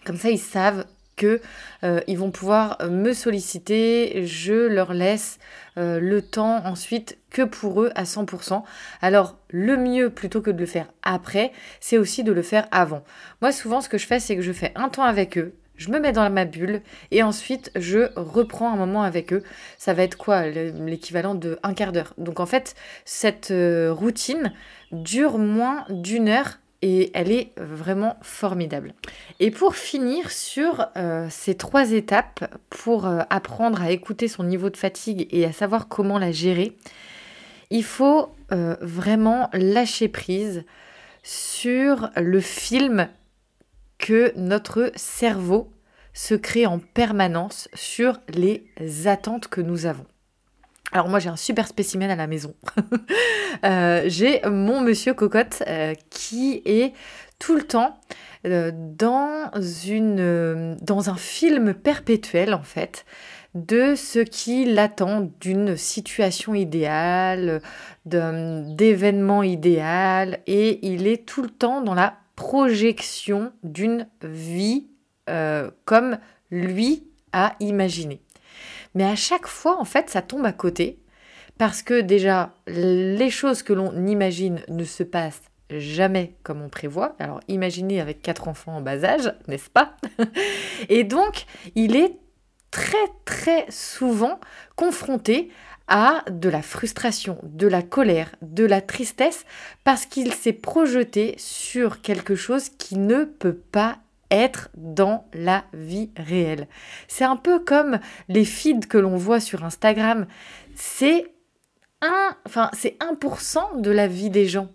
Comme 0.05 0.17
ça, 0.17 0.29
ils 0.29 0.39
savent 0.39 0.85
que 1.17 1.41
euh, 1.83 1.99
ils 2.07 2.17
vont 2.17 2.31
pouvoir 2.31 2.77
me 2.89 3.13
solliciter, 3.13 4.25
je 4.25 4.53
leur 4.53 4.93
laisse 4.93 5.37
le 5.75 6.21
temps 6.21 6.65
ensuite 6.65 7.17
que 7.29 7.41
pour 7.41 7.81
eux 7.81 7.91
à 7.95 8.03
100%. 8.03 8.63
Alors 9.01 9.37
le 9.49 9.75
mieux 9.77 10.09
plutôt 10.09 10.41
que 10.41 10.51
de 10.51 10.59
le 10.59 10.65
faire 10.65 10.87
après, 11.03 11.51
c'est 11.79 11.97
aussi 11.97 12.23
de 12.23 12.31
le 12.31 12.41
faire 12.41 12.67
avant. 12.71 13.03
Moi 13.41 13.51
souvent 13.51 13.81
ce 13.81 13.89
que 13.89 13.97
je 13.97 14.07
fais 14.07 14.19
c'est 14.19 14.35
que 14.35 14.41
je 14.41 14.51
fais 14.51 14.71
un 14.75 14.89
temps 14.89 15.03
avec 15.03 15.37
eux, 15.37 15.53
je 15.75 15.89
me 15.89 15.99
mets 15.99 16.11
dans 16.11 16.29
ma 16.29 16.45
bulle 16.45 16.81
et 17.11 17.23
ensuite 17.23 17.71
je 17.75 18.09
reprends 18.15 18.71
un 18.71 18.75
moment 18.75 19.03
avec 19.03 19.33
eux. 19.33 19.43
Ça 19.77 19.93
va 19.93 20.03
être 20.03 20.17
quoi 20.17 20.47
L'équivalent 20.47 21.35
de 21.35 21.59
un 21.63 21.73
quart 21.73 21.91
d'heure? 21.91 22.13
Donc 22.17 22.39
en 22.39 22.45
fait, 22.45 22.75
cette 23.05 23.51
euh, 23.51 23.91
routine 23.91 24.53
dure 24.91 25.37
moins 25.37 25.85
d'une 25.89 26.29
heure 26.29 26.59
et 26.81 27.11
elle 27.13 27.31
est 27.31 27.51
vraiment 27.57 28.17
formidable. 28.21 28.93
Et 29.39 29.51
pour 29.51 29.75
finir 29.75 30.31
sur 30.31 30.85
euh, 30.97 31.27
ces 31.29 31.55
trois 31.55 31.91
étapes 31.91 32.45
pour 32.69 33.07
euh, 33.07 33.21
apprendre 33.29 33.81
à 33.81 33.91
écouter 33.91 34.27
son 34.27 34.43
niveau 34.43 34.69
de 34.69 34.77
fatigue 34.77 35.27
et 35.31 35.45
à 35.45 35.53
savoir 35.53 35.87
comment 35.87 36.19
la 36.19 36.31
gérer, 36.31 36.77
il 37.71 37.83
faut 37.83 38.29
vraiment 38.81 39.49
lâcher 39.53 40.07
prise 40.07 40.63
sur 41.23 42.11
le 42.17 42.39
film 42.39 43.07
que 44.03 44.33
notre 44.35 44.91
cerveau 44.97 45.71
se 46.11 46.35
crée 46.35 46.65
en 46.65 46.77
permanence 46.77 47.69
sur 47.73 48.19
les 48.27 48.67
attentes 49.05 49.47
que 49.47 49.61
nous 49.61 49.85
avons. 49.85 50.05
Alors 50.91 51.07
moi 51.07 51.19
j'ai 51.19 51.29
un 51.29 51.37
super 51.37 51.69
spécimen 51.69 52.11
à 52.11 52.15
la 52.17 52.27
maison. 52.27 52.53
Euh, 53.63 54.03
j'ai 54.07 54.41
mon 54.49 54.81
monsieur 54.81 55.13
cocotte 55.13 55.63
euh, 55.67 55.93
qui 56.09 56.61
est 56.65 56.91
tout 57.39 57.55
le 57.55 57.61
temps 57.61 57.97
euh, 58.45 58.71
dans, 58.73 59.51
une, 59.87 60.75
dans 60.81 61.09
un 61.09 61.15
film 61.15 61.73
perpétuel 61.73 62.53
en 62.53 62.63
fait 62.63 63.05
de 63.53 63.93
ce 63.95 64.19
qui 64.19 64.65
l'attend 64.65 65.31
d'une 65.39 65.77
situation 65.77 66.55
idéale, 66.55 67.61
d'événements 68.05 69.43
idéal 69.43 70.39
et 70.45 70.85
il 70.85 71.07
est 71.07 71.25
tout 71.25 71.43
le 71.43 71.49
temps 71.49 71.81
dans 71.81 71.93
la 71.93 72.15
projection 72.35 73.53
d'une 73.63 74.07
vie 74.21 74.87
euh, 75.29 75.71
comme 75.85 76.17
lui 76.51 77.07
a 77.31 77.55
imaginé. 77.59 78.21
Mais 78.95 79.05
à 79.05 79.15
chaque 79.15 79.47
fois, 79.47 79.79
en 79.79 79.85
fait, 79.85 80.09
ça 80.09 80.21
tombe 80.21 80.45
à 80.45 80.53
côté 80.53 80.99
parce 81.57 81.81
que 81.81 82.01
déjà, 82.01 82.53
les 82.67 83.29
choses 83.29 83.63
que 83.63 83.73
l'on 83.73 84.05
imagine 84.05 84.61
ne 84.67 84.83
se 84.83 85.03
passent 85.03 85.43
jamais 85.69 86.35
comme 86.43 86.61
on 86.61 86.69
prévoit. 86.69 87.15
Alors 87.19 87.39
imaginez 87.47 88.01
avec 88.01 88.21
quatre 88.21 88.47
enfants 88.47 88.77
en 88.77 88.81
bas 88.81 89.03
âge, 89.03 89.33
n'est-ce 89.47 89.69
pas? 89.69 89.95
Et 90.89 91.03
donc, 91.03 91.45
il 91.75 91.95
est 91.95 92.17
très 92.71 92.97
très 93.25 93.65
souvent 93.69 94.39
confronté 94.75 95.51
à 95.87 96.23
de 96.29 96.49
la 96.49 96.61
frustration, 96.61 97.39
de 97.43 97.67
la 97.67 97.81
colère, 97.81 98.35
de 98.41 98.65
la 98.65 98.81
tristesse, 98.81 99.45
parce 99.83 100.05
qu'il 100.05 100.33
s'est 100.33 100.53
projeté 100.53 101.35
sur 101.37 102.01
quelque 102.01 102.35
chose 102.35 102.69
qui 102.69 102.97
ne 102.97 103.25
peut 103.25 103.55
pas 103.55 103.97
être 104.31 104.69
dans 104.75 105.27
la 105.33 105.63
vie 105.73 106.09
réelle. 106.17 106.67
C'est 107.07 107.23
un 107.23 107.35
peu 107.35 107.59
comme 107.59 107.99
les 108.29 108.45
feeds 108.45 108.87
que 108.87 108.97
l'on 108.97 109.15
voit 109.15 109.39
sur 109.39 109.63
Instagram. 109.63 110.25
C'est 110.75 111.33
un, 112.01 112.35
enfin, 112.45 112.69
c'est 112.73 112.97
1% 112.99 113.81
de 113.81 113.91
la 113.91 114.07
vie 114.07 114.29
des 114.29 114.47
gens. 114.47 114.69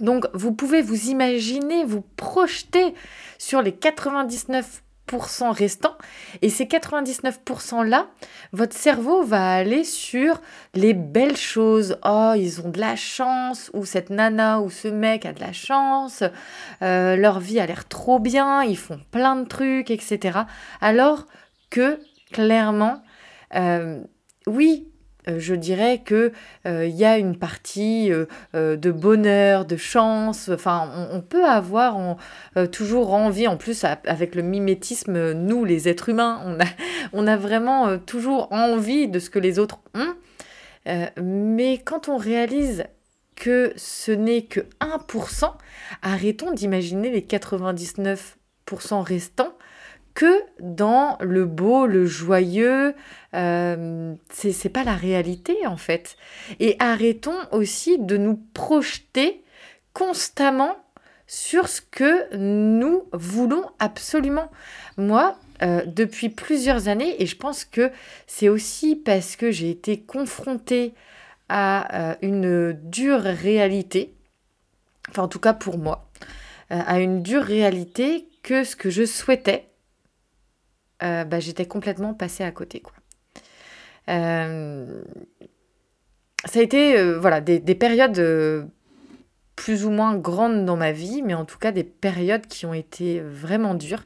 Donc 0.00 0.26
vous 0.34 0.52
pouvez 0.52 0.82
vous 0.82 1.08
imaginer, 1.08 1.84
vous 1.84 2.02
projeter 2.16 2.94
sur 3.38 3.62
les 3.62 3.72
99 3.72 4.82
restants. 5.52 5.96
Et 6.42 6.50
ces 6.50 6.64
99%-là, 6.64 8.08
votre 8.52 8.76
cerveau 8.76 9.22
va 9.22 9.52
aller 9.52 9.84
sur 9.84 10.40
les 10.74 10.94
belles 10.94 11.36
choses. 11.36 11.98
Oh, 12.04 12.32
ils 12.36 12.60
ont 12.60 12.70
de 12.70 12.80
la 12.80 12.96
chance, 12.96 13.70
ou 13.74 13.84
cette 13.84 14.10
nana 14.10 14.60
ou 14.60 14.70
ce 14.70 14.88
mec 14.88 15.26
a 15.26 15.32
de 15.32 15.40
la 15.40 15.52
chance, 15.52 16.22
euh, 16.82 17.16
leur 17.16 17.40
vie 17.40 17.60
a 17.60 17.66
l'air 17.66 17.86
trop 17.88 18.18
bien, 18.18 18.62
ils 18.62 18.78
font 18.78 19.00
plein 19.10 19.36
de 19.36 19.46
trucs, 19.46 19.90
etc. 19.90 20.40
Alors 20.80 21.26
que, 21.70 22.00
clairement, 22.32 23.02
euh, 23.54 24.02
oui, 24.46 24.88
je 25.26 25.54
dirais 25.54 26.02
que 26.04 26.32
euh, 26.66 26.86
il 26.86 26.94
y 26.94 27.04
a 27.04 27.18
une 27.18 27.36
partie 27.36 28.12
euh, 28.12 28.76
de 28.76 28.90
bonheur, 28.90 29.64
de 29.64 29.76
chance. 29.76 30.48
Enfin, 30.52 30.90
on, 31.12 31.20
peut 31.20 31.44
avoir 31.44 32.16
toujours 32.72 33.12
envie, 33.12 33.48
en 33.48 33.56
plus 33.56 33.84
avec 33.84 34.34
le 34.34 34.42
mimétisme, 34.42 35.32
nous 35.32 35.64
les 35.64 35.88
êtres 35.88 36.08
humains, 36.08 36.40
on 36.44 36.60
a, 36.60 36.66
on 37.12 37.26
a 37.26 37.36
vraiment 37.36 37.98
toujours 37.98 38.52
envie 38.52 39.08
de 39.08 39.18
ce 39.18 39.30
que 39.30 39.38
les 39.38 39.58
autres 39.58 39.80
ont. 39.94 40.14
mais 41.20 41.78
quand 41.78 42.08
on 42.08 42.16
réalise 42.16 42.84
que 43.34 43.72
ce 43.76 44.12
n'est 44.12 44.42
que 44.42 44.60
1%, 44.80 45.52
arrêtons 46.02 46.52
d'imaginer 46.52 47.10
les 47.10 47.20
99% 47.20 48.34
restants 49.02 49.45
que 50.16 50.42
dans 50.60 51.18
le 51.20 51.44
beau, 51.44 51.86
le 51.86 52.06
joyeux. 52.06 52.94
Euh, 53.34 54.14
c'est 54.32 54.70
pas 54.70 54.82
la 54.82 54.94
réalité 54.94 55.66
en 55.66 55.76
fait. 55.76 56.16
Et 56.58 56.74
arrêtons 56.78 57.38
aussi 57.52 57.98
de 57.98 58.16
nous 58.16 58.40
projeter 58.54 59.44
constamment 59.92 60.76
sur 61.26 61.68
ce 61.68 61.80
que 61.80 62.34
nous 62.34 63.04
voulons 63.12 63.64
absolument. 63.78 64.50
Moi, 64.96 65.36
euh, 65.62 65.84
depuis 65.86 66.30
plusieurs 66.30 66.88
années, 66.88 67.20
et 67.22 67.26
je 67.26 67.36
pense 67.36 67.64
que 67.64 67.90
c'est 68.26 68.48
aussi 68.48 68.96
parce 68.96 69.36
que 69.36 69.50
j'ai 69.50 69.70
été 69.70 70.00
confrontée 70.00 70.94
à 71.48 72.10
euh, 72.10 72.14
une 72.22 72.72
dure 72.72 73.20
réalité, 73.20 74.14
enfin 75.10 75.24
en 75.24 75.28
tout 75.28 75.40
cas 75.40 75.52
pour 75.52 75.78
moi, 75.78 76.10
euh, 76.72 76.80
à 76.86 77.00
une 77.00 77.22
dure 77.22 77.42
réalité 77.42 78.28
que 78.42 78.64
ce 78.64 78.76
que 78.76 78.90
je 78.90 79.04
souhaitais, 79.04 79.68
euh, 81.02 81.24
bah, 81.24 81.40
j'étais 81.40 81.66
complètement 81.66 82.14
passée 82.14 82.44
à 82.44 82.50
côté. 82.50 82.80
Quoi. 82.80 82.94
Euh, 84.08 85.02
ça 86.44 86.60
a 86.60 86.62
été 86.62 86.98
euh, 86.98 87.18
voilà, 87.18 87.40
des, 87.40 87.58
des 87.58 87.74
périodes 87.74 88.70
plus 89.56 89.84
ou 89.84 89.90
moins 89.90 90.16
grandes 90.16 90.64
dans 90.64 90.76
ma 90.76 90.92
vie, 90.92 91.22
mais 91.22 91.34
en 91.34 91.44
tout 91.44 91.58
cas 91.58 91.72
des 91.72 91.84
périodes 91.84 92.46
qui 92.46 92.66
ont 92.66 92.74
été 92.74 93.20
vraiment 93.20 93.74
dures. 93.74 94.04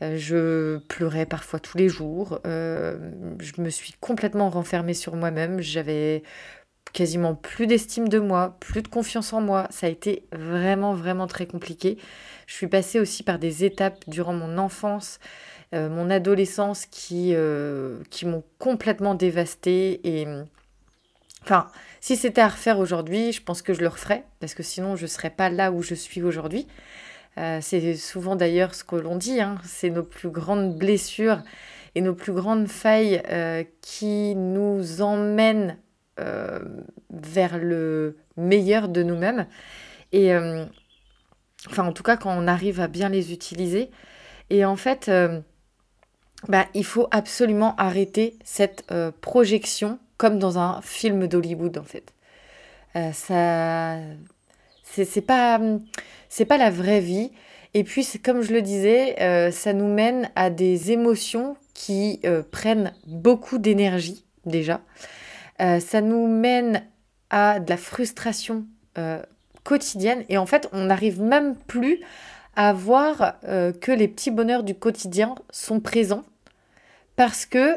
Je 0.00 0.78
pleurais 0.86 1.26
parfois 1.26 1.58
tous 1.58 1.76
les 1.76 1.88
jours. 1.88 2.38
Je 2.44 3.60
me 3.60 3.68
suis 3.68 3.94
complètement 4.00 4.48
renfermée 4.48 4.94
sur 4.94 5.16
moi-même. 5.16 5.60
J'avais 5.60 6.22
quasiment 6.92 7.34
plus 7.34 7.66
d'estime 7.66 8.08
de 8.08 8.18
moi, 8.18 8.56
plus 8.60 8.82
de 8.82 8.88
confiance 8.88 9.32
en 9.32 9.40
moi. 9.40 9.66
Ça 9.70 9.86
a 9.86 9.90
été 9.90 10.24
vraiment, 10.32 10.94
vraiment 10.94 11.26
très 11.26 11.46
compliqué. 11.46 11.98
Je 12.46 12.54
suis 12.54 12.68
passée 12.68 12.98
aussi 13.00 13.22
par 13.22 13.38
des 13.38 13.64
étapes 13.64 14.04
durant 14.08 14.32
mon 14.32 14.58
enfance, 14.58 15.18
euh, 15.74 15.88
mon 15.88 16.10
adolescence 16.10 16.86
qui, 16.86 17.34
qui 18.10 18.26
m'ont 18.26 18.44
complètement 18.58 19.14
dévastée. 19.14 20.00
Et 20.04 20.26
enfin, 21.42 21.70
si 22.00 22.16
c'était 22.16 22.40
à 22.40 22.48
refaire 22.48 22.78
aujourd'hui, 22.78 23.32
je 23.32 23.42
pense 23.42 23.62
que 23.62 23.74
je 23.74 23.80
le 23.80 23.88
referais, 23.88 24.24
parce 24.40 24.54
que 24.54 24.62
sinon 24.62 24.96
je 24.96 25.02
ne 25.02 25.08
serais 25.08 25.30
pas 25.30 25.50
là 25.50 25.72
où 25.72 25.82
je 25.82 25.94
suis 25.94 26.22
aujourd'hui. 26.22 26.66
Euh, 27.38 27.58
c'est 27.60 27.94
souvent 27.94 28.34
d'ailleurs 28.36 28.74
ce 28.74 28.82
que 28.82 28.96
l'on 28.96 29.16
dit, 29.16 29.40
hein, 29.40 29.58
c'est 29.64 29.90
nos 29.90 30.02
plus 30.02 30.30
grandes 30.30 30.76
blessures 30.76 31.42
et 31.94 32.00
nos 32.00 32.14
plus 32.14 32.32
grandes 32.32 32.66
failles 32.66 33.22
euh, 33.30 33.62
qui 33.80 34.34
nous 34.34 35.02
emmènent 35.02 35.78
euh, 36.18 36.58
vers 37.10 37.58
le 37.58 38.16
meilleur 38.36 38.88
de 38.88 39.02
nous-mêmes. 39.02 39.46
Et 40.10 40.34
enfin, 41.68 41.84
en 41.84 41.92
tout 41.92 42.02
cas, 42.02 42.16
quand 42.16 42.34
on 42.34 42.48
arrive 42.48 42.80
à 42.80 42.88
bien 42.88 43.10
les 43.10 43.32
utiliser. 43.32 43.90
Et 44.48 44.64
en 44.64 44.76
fait, 44.76 45.10
bah, 46.46 46.66
il 46.74 46.84
faut 46.84 47.08
absolument 47.10 47.74
arrêter 47.76 48.36
cette 48.44 48.84
projection 49.20 49.98
comme 50.18 50.38
dans 50.38 50.58
un 50.58 50.80
film 50.82 51.26
d'Hollywood, 51.26 51.78
en 51.78 51.84
fait. 51.84 52.12
ça, 53.12 53.96
c'est 54.84 55.20
pas 55.20 55.60
pas 56.48 56.58
la 56.58 56.70
vraie 56.70 57.00
vie. 57.00 57.30
Et 57.74 57.84
puis, 57.84 58.06
comme 58.24 58.42
je 58.42 58.52
le 58.52 58.62
disais, 58.62 59.20
euh, 59.20 59.50
ça 59.50 59.72
nous 59.72 59.92
mène 59.92 60.30
à 60.36 60.50
des 60.50 60.92
émotions 60.92 61.56
qui 61.74 62.20
euh, 62.24 62.42
prennent 62.42 62.92
beaucoup 63.06 63.58
d'énergie 63.58 64.24
déjà. 64.46 64.80
Euh, 65.60 65.80
ça 65.80 66.00
nous 66.00 66.26
mène 66.26 66.82
à 67.30 67.60
de 67.60 67.68
la 67.68 67.76
frustration 67.76 68.64
quotidienne. 69.62 70.24
Et 70.28 70.38
en 70.38 70.46
fait, 70.46 70.68
on 70.72 70.86
n'arrive 70.86 71.20
même 71.20 71.54
plus 71.54 72.00
voir 72.72 73.34
que 73.80 73.92
les 73.92 74.08
petits 74.08 74.30
bonheurs 74.30 74.64
du 74.64 74.74
quotidien 74.74 75.34
sont 75.50 75.78
présents 75.80 76.24
parce 77.14 77.46
que 77.46 77.76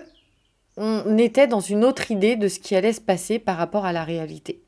on 0.77 1.17
était 1.17 1.47
dans 1.47 1.59
une 1.59 1.83
autre 1.83 2.11
idée 2.11 2.35
de 2.35 2.47
ce 2.47 2.59
qui 2.59 2.75
allait 2.75 2.93
se 2.93 3.01
passer 3.01 3.39
par 3.39 3.57
rapport 3.57 3.85
à 3.85 3.93
la 3.93 4.03
réalité. 4.03 4.61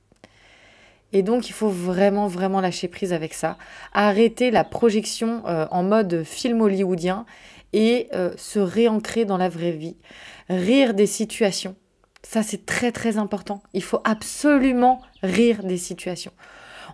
Et 1.14 1.22
donc, 1.22 1.48
il 1.48 1.54
faut 1.54 1.70
vraiment, 1.70 2.28
vraiment 2.28 2.60
lâcher 2.60 2.88
prise 2.88 3.14
avec 3.14 3.34
ça. 3.34 3.58
Arrêter 3.94 4.50
la 4.52 4.64
projection 4.64 5.44
euh, 5.48 5.68
en 5.70 5.84
mode 5.84 6.24
film 6.24 6.62
hollywoodien 6.62 7.26
et 7.72 8.10
euh, 8.14 8.32
se 8.36 8.60
réancrer 8.60 9.24
dans 9.24 9.38
la 9.38 9.48
vraie 9.48 9.72
vie. 9.72 9.96
Rire 10.50 10.96
des 10.96 11.06
situations. 11.06 11.76
Ça, 12.24 12.42
c'est 12.42 12.66
très, 12.66 12.92
très 12.92 13.18
important. 13.18 13.62
Il 13.74 13.84
faut 13.84 14.02
absolument 14.04 15.02
rire 15.22 15.64
des 15.64 15.78
situations. 15.78 16.34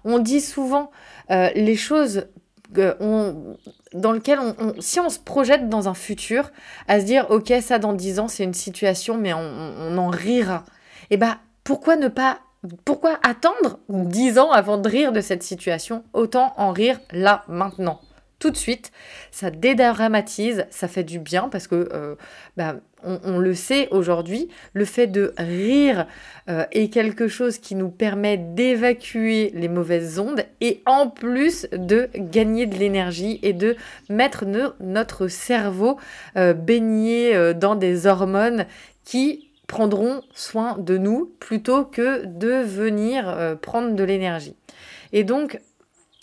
On 0.03 0.19
dit 0.19 0.41
souvent 0.41 0.91
euh, 1.31 1.49
les 1.55 1.75
choses 1.75 2.27
dans 2.71 4.11
lesquelles, 4.11 4.39
on, 4.39 4.73
si 4.79 4.99
on 4.99 5.09
se 5.09 5.19
projette 5.19 5.69
dans 5.69 5.89
un 5.89 5.93
futur, 5.93 6.51
à 6.87 6.99
se 6.99 7.05
dire, 7.05 7.27
ok, 7.29 7.53
ça 7.61 7.79
dans 7.79 7.93
10 7.93 8.19
ans, 8.19 8.27
c'est 8.27 8.43
une 8.43 8.53
situation, 8.53 9.17
mais 9.17 9.33
on, 9.33 9.39
on 9.39 9.97
en 9.97 10.09
rira. 10.09 10.63
Et 11.09 11.15
eh 11.15 11.17
bien, 11.17 11.39
pourquoi 11.63 11.95
ne 11.95 12.07
pas 12.07 12.39
pourquoi 12.83 13.19
attendre 13.23 13.79
10 13.87 14.37
ans 14.37 14.51
avant 14.51 14.77
de 14.77 14.89
rire 14.89 15.11
de 15.11 15.21
cette 15.21 15.43
situation? 15.43 16.03
Autant 16.13 16.53
en 16.57 16.71
rire 16.71 16.99
là, 17.11 17.43
maintenant. 17.47 18.01
Tout 18.39 18.51
de 18.51 18.57
suite, 18.57 18.91
ça 19.31 19.49
dédramatise, 19.49 20.65
ça 20.69 20.87
fait 20.87 21.03
du 21.03 21.19
bien 21.19 21.49
parce 21.49 21.67
que 21.67 22.17
bah, 22.57 22.75
on, 23.03 23.39
le 23.39 23.53
sait 23.53 23.87
aujourd'hui, 23.91 24.49
le 24.73 24.85
fait 24.85 25.07
de 25.07 25.33
rire 25.37 26.07
euh, 26.49 26.65
est 26.71 26.89
quelque 26.91 27.27
chose 27.27 27.57
qui 27.57 27.75
nous 27.75 27.89
permet 27.89 28.37
d'évacuer 28.37 29.51
les 29.53 29.67
mauvaises 29.67 30.19
ondes 30.19 30.43
et 30.61 30.81
en 30.85 31.09
plus 31.09 31.67
de 31.71 32.09
gagner 32.15 32.65
de 32.65 32.75
l'énergie 32.75 33.39
et 33.43 33.53
de 33.53 33.75
mettre 34.09 34.45
notre 34.79 35.27
cerveau 35.27 35.97
euh, 36.35 36.53
baigné 36.53 37.53
dans 37.53 37.75
des 37.75 38.07
hormones 38.07 38.65
qui 39.03 39.49
prendront 39.69 40.21
soin 40.33 40.77
de 40.77 40.97
nous 40.97 41.31
plutôt 41.39 41.85
que 41.85 42.25
de 42.25 42.63
venir 42.63 43.29
euh, 43.29 43.55
prendre 43.55 43.95
de 43.95 44.03
l'énergie. 44.03 44.55
Et 45.13 45.23
donc, 45.23 45.61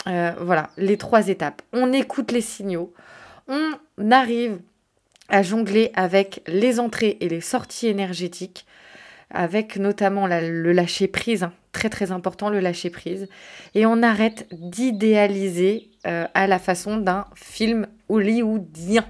euh, 0.09 0.33
voilà, 0.41 0.71
les 0.77 0.99
trois 0.99 1.29
étapes. 1.29 1.63
On 1.73 1.93
écoute 1.93 2.33
les 2.33 2.41
signaux, 2.43 2.93
on 3.49 4.11
arrive 4.11 4.59
à 5.29 5.43
jongler 5.43 5.91
avec 5.95 6.43
les 6.47 6.81
entrées 6.81 7.17
et 7.21 7.29
les 7.29 7.41
sorties 7.41 7.89
énergétiques, 7.89 8.67
avec 9.31 9.77
notamment 9.77 10.27
le 10.27 10.73
lâcher 10.73 11.09
prise, 11.09 11.43
hein. 11.43 11.53
très 11.73 11.89
très 11.89 12.13
important 12.13 12.49
le 12.49 12.61
lâcher 12.61 12.91
prise, 12.91 13.29
et 13.75 13.87
on 13.87 14.03
arrête 14.03 14.47
d'idéaliser 14.53 15.91
euh, 16.07 16.27
à 16.35 16.47
la 16.47 16.59
façon 16.59 16.97
d'un 16.97 17.27
film 17.35 17.87
hollywoodien. 18.09 19.05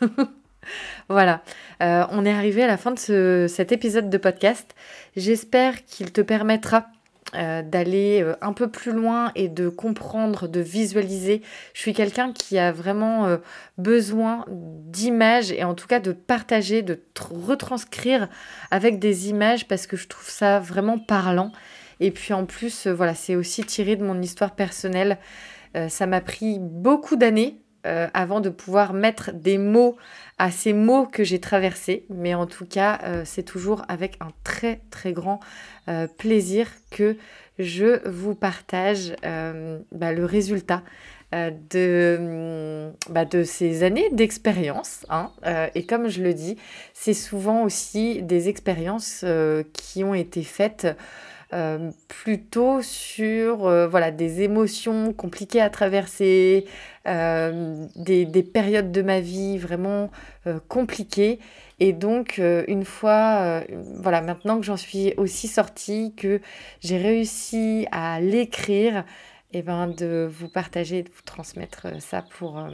voilà, 1.08 1.42
euh, 1.82 2.04
on 2.10 2.24
est 2.24 2.32
arrivé 2.32 2.64
à 2.64 2.66
la 2.66 2.76
fin 2.76 2.92
de 2.92 3.46
cet 3.48 3.72
épisode 3.72 4.10
de 4.10 4.18
podcast. 4.18 4.74
J'espère 5.16 5.84
qu'il 5.84 6.12
te 6.12 6.20
permettra 6.20 6.86
euh, 7.34 7.62
d'aller 7.62 8.22
euh, 8.22 8.34
un 8.40 8.52
peu 8.52 8.68
plus 8.68 8.92
loin 8.92 9.32
et 9.34 9.48
de 9.48 9.68
comprendre, 9.68 10.48
de 10.48 10.60
visualiser. 10.60 11.42
Je 11.74 11.80
suis 11.80 11.92
quelqu'un 11.92 12.32
qui 12.32 12.58
a 12.58 12.72
vraiment 12.72 13.38
besoin 13.78 14.44
d'images 14.48 15.50
et 15.52 15.64
en 15.64 15.74
tout 15.74 15.86
cas 15.86 16.00
de 16.00 16.12
partager, 16.12 16.82
de 16.82 17.00
retranscrire 17.30 18.28
avec 18.70 18.98
des 18.98 19.28
images 19.28 19.66
parce 19.66 19.86
que 19.86 19.96
je 19.96 20.06
trouve 20.06 20.28
ça 20.28 20.60
vraiment 20.60 20.98
parlant. 20.98 21.52
Et 22.00 22.10
puis 22.10 22.34
en 22.34 22.44
plus, 22.44 22.86
voilà, 22.86 23.14
c'est 23.14 23.36
aussi 23.36 23.64
tiré 23.64 23.96
de 23.96 24.04
mon 24.04 24.20
histoire 24.20 24.54
personnelle. 24.54 25.18
ça 25.88 26.06
m'a 26.06 26.20
pris 26.20 26.58
beaucoup 26.60 27.16
d'années 27.16 27.58
avant 28.14 28.40
de 28.40 28.48
pouvoir 28.48 28.92
mettre 28.92 29.32
des 29.32 29.58
mots 29.58 29.96
à 30.38 30.50
ces 30.50 30.72
mots 30.72 31.06
que 31.06 31.24
j'ai 31.24 31.40
traversés. 31.40 32.04
Mais 32.10 32.34
en 32.34 32.46
tout 32.46 32.66
cas, 32.66 33.00
euh, 33.04 33.22
c'est 33.24 33.42
toujours 33.42 33.82
avec 33.88 34.16
un 34.20 34.30
très 34.44 34.80
très 34.90 35.12
grand 35.12 35.40
euh, 35.88 36.06
plaisir 36.06 36.68
que 36.90 37.16
je 37.58 38.06
vous 38.08 38.34
partage 38.34 39.14
euh, 39.24 39.78
bah, 39.92 40.12
le 40.12 40.24
résultat 40.24 40.82
de, 41.32 42.90
bah, 43.10 43.24
de 43.26 43.42
ces 43.42 43.82
années 43.82 44.08
d'expérience. 44.12 45.04
Hein. 45.10 45.32
et 45.74 45.84
comme 45.84 46.08
je 46.08 46.22
le 46.22 46.32
dis, 46.32 46.56
c'est 46.94 47.14
souvent 47.14 47.64
aussi 47.64 48.22
des 48.22 48.48
expériences 48.48 49.22
qui 49.74 50.02
ont 50.04 50.14
été 50.14 50.42
faites 50.42 50.86
euh, 51.52 51.92
plutôt 52.08 52.82
sur 52.82 53.66
euh, 53.66 53.86
voilà, 53.86 54.10
des 54.10 54.42
émotions 54.42 55.12
compliquées 55.12 55.60
à 55.60 55.70
traverser, 55.70 56.66
euh, 57.06 57.86
des, 57.94 58.24
des, 58.24 58.42
périodes 58.42 58.90
de 58.90 59.00
ma 59.00 59.20
vie 59.20 59.56
vraiment 59.56 60.10
compliquées. 60.68 61.38
Et 61.78 61.92
donc, 61.92 62.38
une 62.38 62.84
fois, 62.84 63.62
voilà, 63.96 64.22
maintenant 64.22 64.58
que 64.58 64.64
j'en 64.64 64.76
suis 64.76 65.12
aussi 65.18 65.46
sortie, 65.46 66.14
que 66.16 66.40
j'ai 66.80 66.96
réussi 66.96 67.86
à 67.92 68.20
l'écrire, 68.20 69.04
et 69.52 69.58
eh 69.58 69.62
ben, 69.62 69.86
de 69.86 70.28
vous 70.30 70.48
partager, 70.48 71.02
de 71.02 71.08
vous 71.08 71.22
transmettre 71.24 72.00
ça 72.00 72.22
pour... 72.38 72.64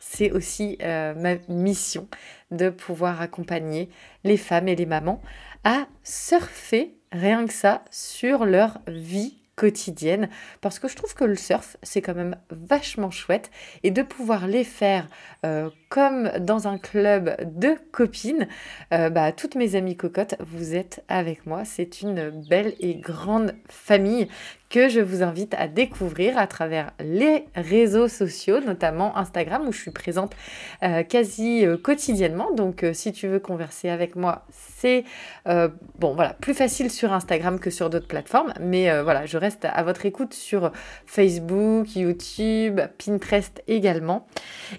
c'est 0.00 0.30
aussi 0.30 0.78
ma 0.80 1.36
mission 1.48 2.08
de 2.50 2.70
pouvoir 2.70 3.20
accompagner 3.20 3.90
les 4.24 4.36
femmes 4.36 4.68
et 4.68 4.76
les 4.76 4.86
mamans 4.86 5.20
à 5.64 5.86
surfer 6.02 6.94
rien 7.16 7.46
que 7.46 7.52
ça, 7.52 7.82
sur 7.90 8.44
leur 8.44 8.78
vie 8.86 9.36
quotidienne. 9.56 10.28
Parce 10.60 10.78
que 10.78 10.86
je 10.86 10.94
trouve 10.94 11.14
que 11.14 11.24
le 11.24 11.34
surf 11.34 11.76
c'est 11.82 12.02
quand 12.02 12.14
même 12.14 12.36
vachement 12.50 13.10
chouette. 13.10 13.50
Et 13.82 13.90
de 13.90 14.02
pouvoir 14.02 14.46
les 14.46 14.64
faire 14.64 15.08
euh, 15.44 15.70
comme 15.88 16.30
dans 16.38 16.68
un 16.68 16.78
club 16.78 17.36
de 17.58 17.74
copines 17.90 18.46
euh, 18.92 19.10
bah, 19.10 19.32
toutes 19.32 19.54
mes 19.54 19.74
amies 19.74 19.96
cocottes 19.96 20.36
vous 20.40 20.74
êtes 20.74 21.02
avec 21.08 21.46
moi. 21.46 21.64
C'est 21.64 22.02
une 22.02 22.30
belle 22.48 22.74
et 22.78 22.94
grande 22.94 23.54
famille 23.68 24.28
que 24.68 24.88
je 24.88 25.00
vous 25.00 25.22
invite 25.22 25.54
à 25.54 25.68
découvrir 25.68 26.38
à 26.38 26.46
travers 26.46 26.92
les 27.00 27.44
réseaux 27.54 28.08
sociaux, 28.08 28.60
notamment 28.60 29.16
Instagram 29.16 29.66
où 29.68 29.72
je 29.72 29.80
suis 29.80 29.90
présente 29.90 30.34
euh, 30.82 31.02
quasi 31.02 31.64
euh, 31.64 31.76
quotidiennement. 31.76 32.52
Donc 32.52 32.82
euh, 32.82 32.92
si 32.92 33.12
tu 33.12 33.28
veux 33.28 33.38
converser 33.38 33.88
avec 33.88 34.16
moi, 34.16 34.44
c'est 34.50 35.04
bon 35.98 36.14
voilà 36.14 36.34
plus 36.34 36.52
facile 36.52 36.90
sur 36.90 37.12
Instagram 37.12 37.58
que 37.58 37.70
sur 37.70 37.88
d'autres 37.88 38.06
plateformes, 38.06 38.52
mais 38.60 39.02
voilà 39.02 39.24
je 39.24 39.38
reste 39.38 39.64
à 39.64 39.82
votre 39.82 40.04
écoute 40.04 40.34
sur 40.34 40.70
Facebook, 41.06 41.96
YouTube, 41.96 42.80
Pinterest 42.98 43.62
également. 43.66 44.26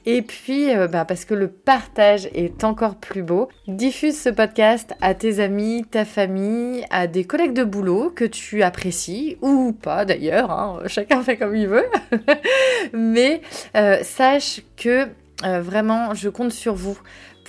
Et 0.05 0.21
puis, 0.21 0.67
bah, 0.91 1.05
parce 1.05 1.25
que 1.25 1.33
le 1.33 1.47
partage 1.47 2.29
est 2.33 2.63
encore 2.63 2.95
plus 2.95 3.23
beau, 3.23 3.49
diffuse 3.67 4.19
ce 4.19 4.29
podcast 4.29 4.93
à 5.01 5.15
tes 5.15 5.39
amis, 5.39 5.83
ta 5.89 6.05
famille, 6.05 6.85
à 6.91 7.07
des 7.07 7.23
collègues 7.23 7.53
de 7.53 7.63
boulot 7.63 8.11
que 8.15 8.25
tu 8.25 8.61
apprécies 8.61 9.37
ou 9.41 9.76
pas 9.77 10.05
d'ailleurs, 10.05 10.51
hein, 10.51 10.81
chacun 10.87 11.23
fait 11.23 11.37
comme 11.37 11.55
il 11.55 11.67
veut. 11.67 11.85
Mais 12.93 13.41
euh, 13.75 13.99
sache 14.03 14.61
que 14.75 15.07
euh, 15.45 15.61
vraiment, 15.61 16.13
je 16.13 16.29
compte 16.29 16.51
sur 16.51 16.75
vous 16.75 16.99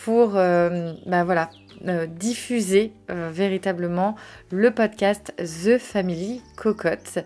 pour 0.05 0.31
bah, 0.31 1.25
voilà, 1.25 1.51
diffuser 2.09 2.93
véritablement 3.09 4.15
le 4.51 4.71
podcast 4.71 5.35
The 5.37 5.77
Family 5.79 6.41
Cocotte. 6.57 7.19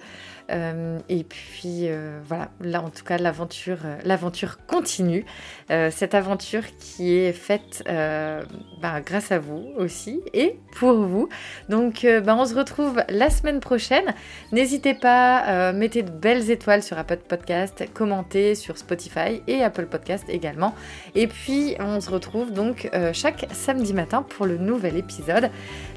Euh, 0.51 0.99
et 1.09 1.25
puis 1.25 1.89
euh, 1.89 2.21
voilà, 2.27 2.51
là 2.61 2.83
en 2.83 2.91
tout 2.91 3.05
cas 3.05 3.19
l'aventure, 3.19 3.79
euh, 3.85 4.47
continue. 4.67 5.25
cette 5.69 6.15
aventure 6.15 6.63
qui 6.79 7.17
est 7.17 7.33
faite 7.33 7.83
bah, 7.87 9.01
grâce 9.05 9.33
à 9.33 9.39
vous 9.39 9.65
aussi 9.77 10.21
et 10.35 10.59
pour 10.77 10.95
vous. 10.95 11.29
Donc 11.69 12.07
bah, 12.25 12.37
on 12.39 12.45
se 12.45 12.55
retrouve 12.55 13.03
la 13.09 13.31
semaine 13.31 13.61
prochaine. 13.61 14.15
N'hésitez 14.53 14.95
pas, 14.95 15.73
mettez 15.73 16.03
de 16.03 16.11
belles 16.11 16.51
étoiles 16.51 16.83
sur 16.83 16.99
Apple 16.99 17.21
Podcast, 17.29 17.85
commentez 17.95 18.55
sur 18.55 18.77
Spotify 18.77 19.43
et 19.47 19.63
Apple 19.63 19.87
Podcast 19.87 20.25
également. 20.29 20.75
Et 21.15 21.27
puis 21.27 21.77
on 21.81 22.01
se 22.01 22.11
retrouve 22.11 22.53
donc 22.53 22.91
chaque 23.13 23.47
samedi 23.53 23.95
matin 23.95 24.23
pour 24.23 24.47
le 24.47 24.59
nouvel 24.59 24.97
épisode. 24.97 25.51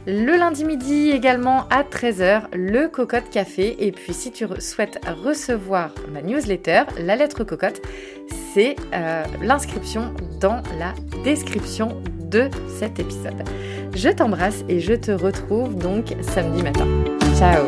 Le 0.07 0.37
lundi 0.37 0.65
midi 0.65 1.09
également 1.11 1.67
à 1.69 1.81
13h, 1.81 2.43
le 2.53 2.87
Cocotte 2.87 3.29
Café. 3.31 3.85
Et 3.85 3.91
puis 3.91 4.13
si 4.13 4.31
tu 4.35 4.45
souhaites 4.59 4.99
recevoir 5.23 5.91
ma 6.11 6.21
newsletter, 6.21 6.83
la 6.99 7.15
lettre 7.15 7.43
cocotte, 7.45 7.81
c'est 8.53 8.75
euh, 8.93 9.23
l'inscription 9.41 10.13
dans 10.41 10.61
la 10.77 10.93
description 11.23 12.01
de 12.19 12.49
cet 12.77 12.99
épisode. 12.99 13.43
Je 13.93 14.09
t'embrasse 14.09 14.65
et 14.67 14.81
je 14.81 14.93
te 14.93 15.11
retrouve 15.11 15.75
donc 15.75 16.13
samedi 16.21 16.63
matin. 16.63 16.85
Ciao 17.37 17.65